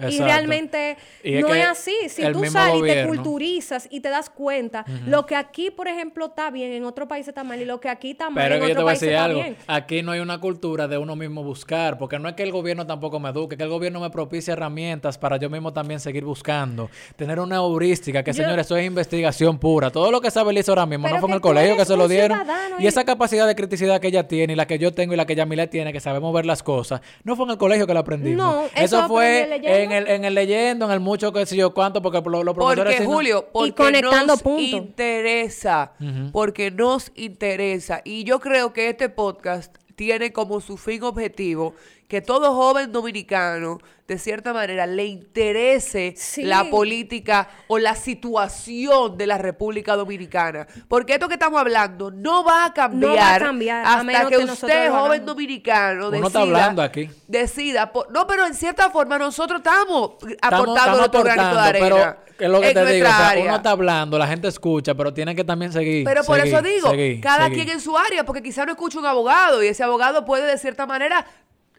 [0.08, 0.24] Y Exacto.
[0.24, 1.94] realmente Y no es así.
[2.08, 6.26] Si tú sales y te culturizas y te das cuenta, lo que aquí, por ejemplo,
[6.26, 8.60] está bien, en otro país está mal, y lo que aquí está mal, Pero en
[8.62, 9.40] que yo te otro voy a decir está algo.
[9.42, 9.56] bien.
[9.66, 12.86] Aquí no hay una cultura de uno mismo buscar, porque no es que el gobierno
[12.86, 16.90] tampoco me eduque, que el gobierno me propicie herramientas para yo mismo también seguir buscando.
[17.16, 19.90] Tener una heurística, que Yo- señores, eso es investigación pura.
[19.90, 21.96] Todo lo que sabe Liz ahora mismo Pero no fue en el colegio que se
[21.96, 22.38] lo dieron.
[22.78, 25.16] Y y- esa capacidad de criticidad que ella tiene y la que yo tengo y
[25.16, 27.94] la que Yamile tiene, que sabemos ver las cosas, no fue en el colegio que
[27.94, 28.36] la aprendimos.
[28.36, 29.76] No, eso eso fue leyendo.
[29.92, 32.54] En el, en el leyendo, en el mucho que sé yo cuánto, porque lo- los
[32.54, 32.94] profesores...
[32.96, 34.62] Porque, Julio, porque conectando nos puntos.
[34.62, 35.92] interesa.
[36.32, 38.00] Porque nos interesa.
[38.04, 41.74] Y yo creo que este podcast tiene como su fin objetivo
[42.12, 46.42] que todo joven dominicano, de cierta manera, le interese Sí.
[46.42, 50.66] la política o la situación de la República Dominicana.
[50.88, 54.04] Porque esto que estamos hablando no va a cambiar, No va a cambiar, a hasta
[54.04, 57.08] menos que, que usted, joven dominicano, Uno está decida, hablando aquí.
[57.26, 57.90] decida.
[57.90, 61.96] por- no, pero en cierta forma nosotros estamos Estamos, aportando estamos nuestro granito de aportando,
[61.96, 62.16] arena.
[62.28, 64.94] pero es lo que en te digo, o sea, uno está hablando, la gente escucha,
[64.94, 66.04] pero tiene que también seguir.
[66.04, 67.64] Pero por seguir, eso digo, seguir, cada seguir.
[67.64, 70.58] quien en su área, porque quizá no escucha un abogado y ese abogado puede de
[70.58, 71.24] cierta manera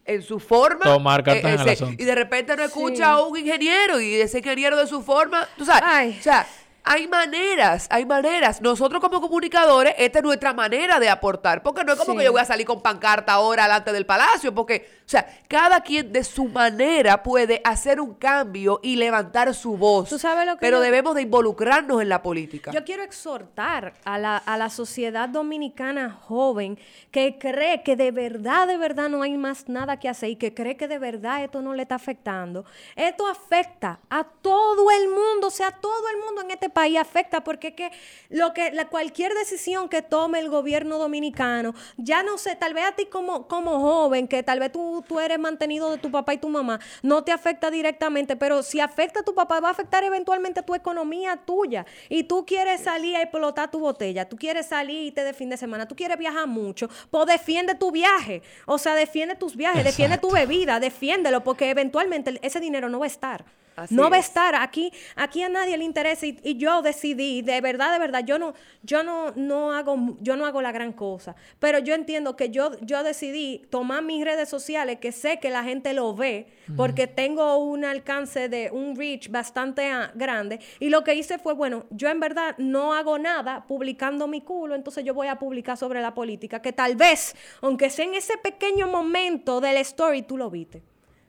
[0.06, 2.02] en su forma Tomar cartas en el asunto.
[2.02, 5.66] y de repente no escucha a un ingeniero y ese ingeniero de su forma, tú
[5.66, 6.18] sabes, Ay.
[6.20, 6.46] o sea,
[6.84, 8.62] hay maneras, hay maneras.
[8.62, 12.18] Nosotros como comunicadores, esta es nuestra manera de aportar, porque no es como Sí.
[12.20, 15.82] que yo voy a salir con pancarta ahora delante del palacio, porque, o sea, cada
[15.82, 20.10] quien de su manera puede hacer un cambio y levantar su voz.
[20.10, 22.72] Tú sabes lo que pero yo- debemos de involucrarnos en la política.
[22.72, 26.78] Yo quiero exhortar a la, a la sociedad dominicana joven
[27.12, 30.54] que cree que de verdad, de verdad no hay más nada que hacer y que
[30.54, 32.66] cree que de verdad esto no le está afectando.
[32.96, 37.44] Esto afecta a todo el mundo, o sea, todo el mundo en este país afecta
[37.44, 37.92] porque es que
[38.30, 42.86] lo que la, cualquier decisión que tome el gobierno dominicano, ya no sé, tal vez
[42.86, 46.34] a ti como, como joven, que tal vez tú, tú eres mantenido de tu papá
[46.34, 49.72] y tu mamá, no te afecta directamente, pero si afecta a tu papá, va a
[49.72, 51.86] afectar eventualmente a tu economía tuya.
[52.10, 55.50] Y tú quieres salir a explotar tu botella, tú quieres salir y te de fin
[55.50, 58.42] de semana, tú quieres viajar mucho, pues defiende tu viaje.
[58.66, 63.06] O sea, defiende tus viajes, defiende tu bebida, defiéndelo, porque eventualmente ese dinero no va
[63.06, 63.46] a estar.
[63.76, 64.28] Así no va a es.
[64.28, 68.24] estar aquí, aquí a nadie le interesa y, y yo decidí, de verdad, de verdad,
[68.26, 68.54] yo no,
[68.84, 72.80] yo no, no hago, yo no hago la gran cosa, pero yo entiendo que yo,
[72.82, 76.48] yo decidí tomar mis redes sociales que sé que la gente lo ve,
[76.78, 81.86] porque tengo un alcance de un reach bastante grande y lo que hice fue, bueno,
[81.90, 86.02] yo en verdad no hago nada publicando mi culo, entonces yo voy a publicar sobre
[86.02, 90.50] la política, que tal vez, aunque sea en ese pequeño momento del story, tú lo
[90.50, 90.84] viste.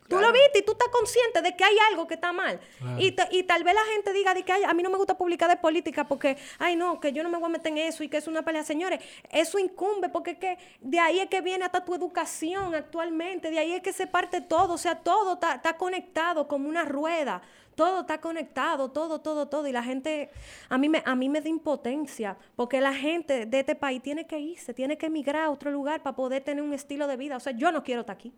[0.09, 2.61] Tú lo viste y tú estás consciente de que hay algo que está mal.
[2.99, 4.99] Y, ta- y tal vez la gente diga de que "Ay, a mí no me
[4.99, 7.79] gusta publicar de política porque, ay no, que yo no me voy a meter en
[7.79, 8.63] eso y que es una pelea.
[8.65, 9.01] Señores,
[9.31, 13.59] eso incumbe porque es que de ahí es que viene hasta tu educación actualmente, de
[13.59, 17.41] ahí es que se parte todo, o sea, todo está, está conectado como una rueda.
[17.75, 19.67] Todo está conectado, todo, todo, todo.
[19.67, 20.31] Y la gente,
[20.69, 24.29] a mí, me, a mí me da impotencia, porque la gente de este país tiene
[24.29, 27.37] que irse, tiene que emigrar a otro lugar para poder tener un estilo de vida.
[27.37, 28.33] O sea, yo no quiero estar aquí.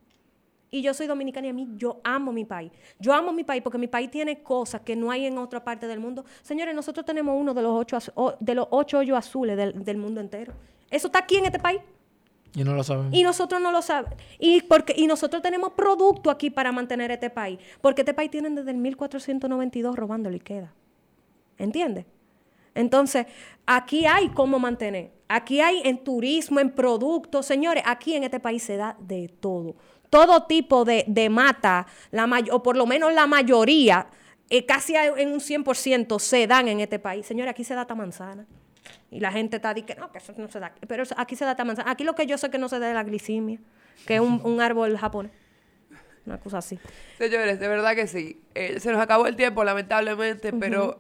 [0.71, 2.73] Y yo soy dominicana y a mí yo amo mi país.
[2.99, 5.87] Yo amo mi país porque mi país tiene cosas que no hay en otra parte
[5.87, 6.25] del mundo.
[6.43, 7.99] Señores, nosotros tenemos uno de los ocho,
[8.41, 10.53] de los ocho hoyos azules del, del mundo entero.
[10.91, 11.81] Eso está aquí en este país.
[12.57, 13.13] Y no lo sabemos.
[13.13, 14.19] Y nosotros no lo sabemos.
[14.39, 17.59] Y, porque, y nosotros tenemos producto aquí para mantener este país.
[17.83, 20.73] Porque este país tienen desde el 1492 robándolo y queda.
[21.59, 22.07] ¿Entiendes?
[22.75, 23.27] Entonces,
[23.67, 25.13] aquí hay cómo mantener.
[25.29, 27.45] Aquí hay en turismo, en productos.
[27.45, 29.77] Señores, aquí en este país se da de todo.
[30.11, 34.07] Todo tipo de, de mata, la o por lo menos la mayoría,
[34.51, 37.27] eh, casi en un 100% se dan en este país.
[37.27, 38.47] Señores, aquí se da hasta manzana.
[39.11, 40.73] Y la gente está diciendo, no, que eso no se da.
[40.87, 41.91] Pero aquí se da esta manzana.
[41.91, 43.59] Aquí lo que yo sé que no se da es la glicimia,
[44.07, 45.33] que es un, un árbol japonés.
[46.25, 46.79] Una cosa así.
[47.19, 48.41] Señores, de verdad que sí.
[48.55, 50.99] Eh, se nos acabó el tiempo, lamentablemente, pero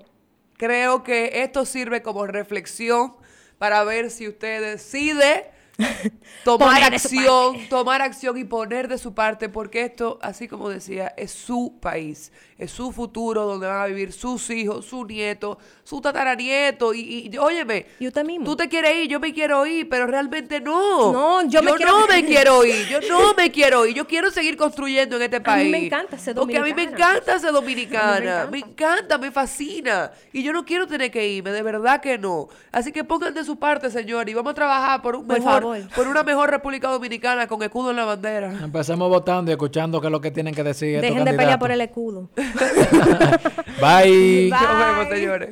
[0.56, 3.14] creo que esto sirve como reflexión
[3.58, 5.50] para ver si usted decide
[6.44, 11.32] tomar acción, tomar acción y poner de su parte, porque esto, así como decía, es
[11.32, 16.94] su país, es su futuro donde van a vivir sus hijos, su nieto, su tataranieto.
[16.94, 18.44] Y, y óyeme, ¿Y usted mismo?
[18.46, 21.12] tú te quieres ir, yo me quiero ir, pero realmente no.
[21.12, 24.30] No, yo me quiero- no me quiero ir, yo no me quiero ir, yo quiero
[24.30, 25.64] seguir construyendo en este A país.
[25.66, 27.12] mí me encanta ser Porque a mí me dominicana.
[27.18, 30.10] encanta ser dominicana, A me encanta, me fascina.
[30.32, 32.48] Y yo no quiero tener que irme, de verdad que no.
[32.72, 35.62] Así que pongan de su parte, señor, y vamos a trabajar por un Por mejor,
[35.62, 35.88] favor.
[35.94, 38.50] por una mejor República Dominicana con escudo en la bandera.
[38.62, 41.58] Empecemos votando y escuchando qué es lo que tienen que decir estos Dejen de pelear
[41.58, 42.28] por el escudo.
[42.54, 43.40] Bye.
[43.80, 44.50] Bye.
[44.50, 45.48] Nos vemos, señores.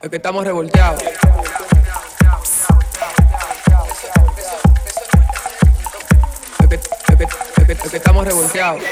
[0.00, 1.02] Es que estamos revolteados.
[6.62, 6.80] Es que, es
[7.18, 8.82] que- es que- es que estamos revolteados.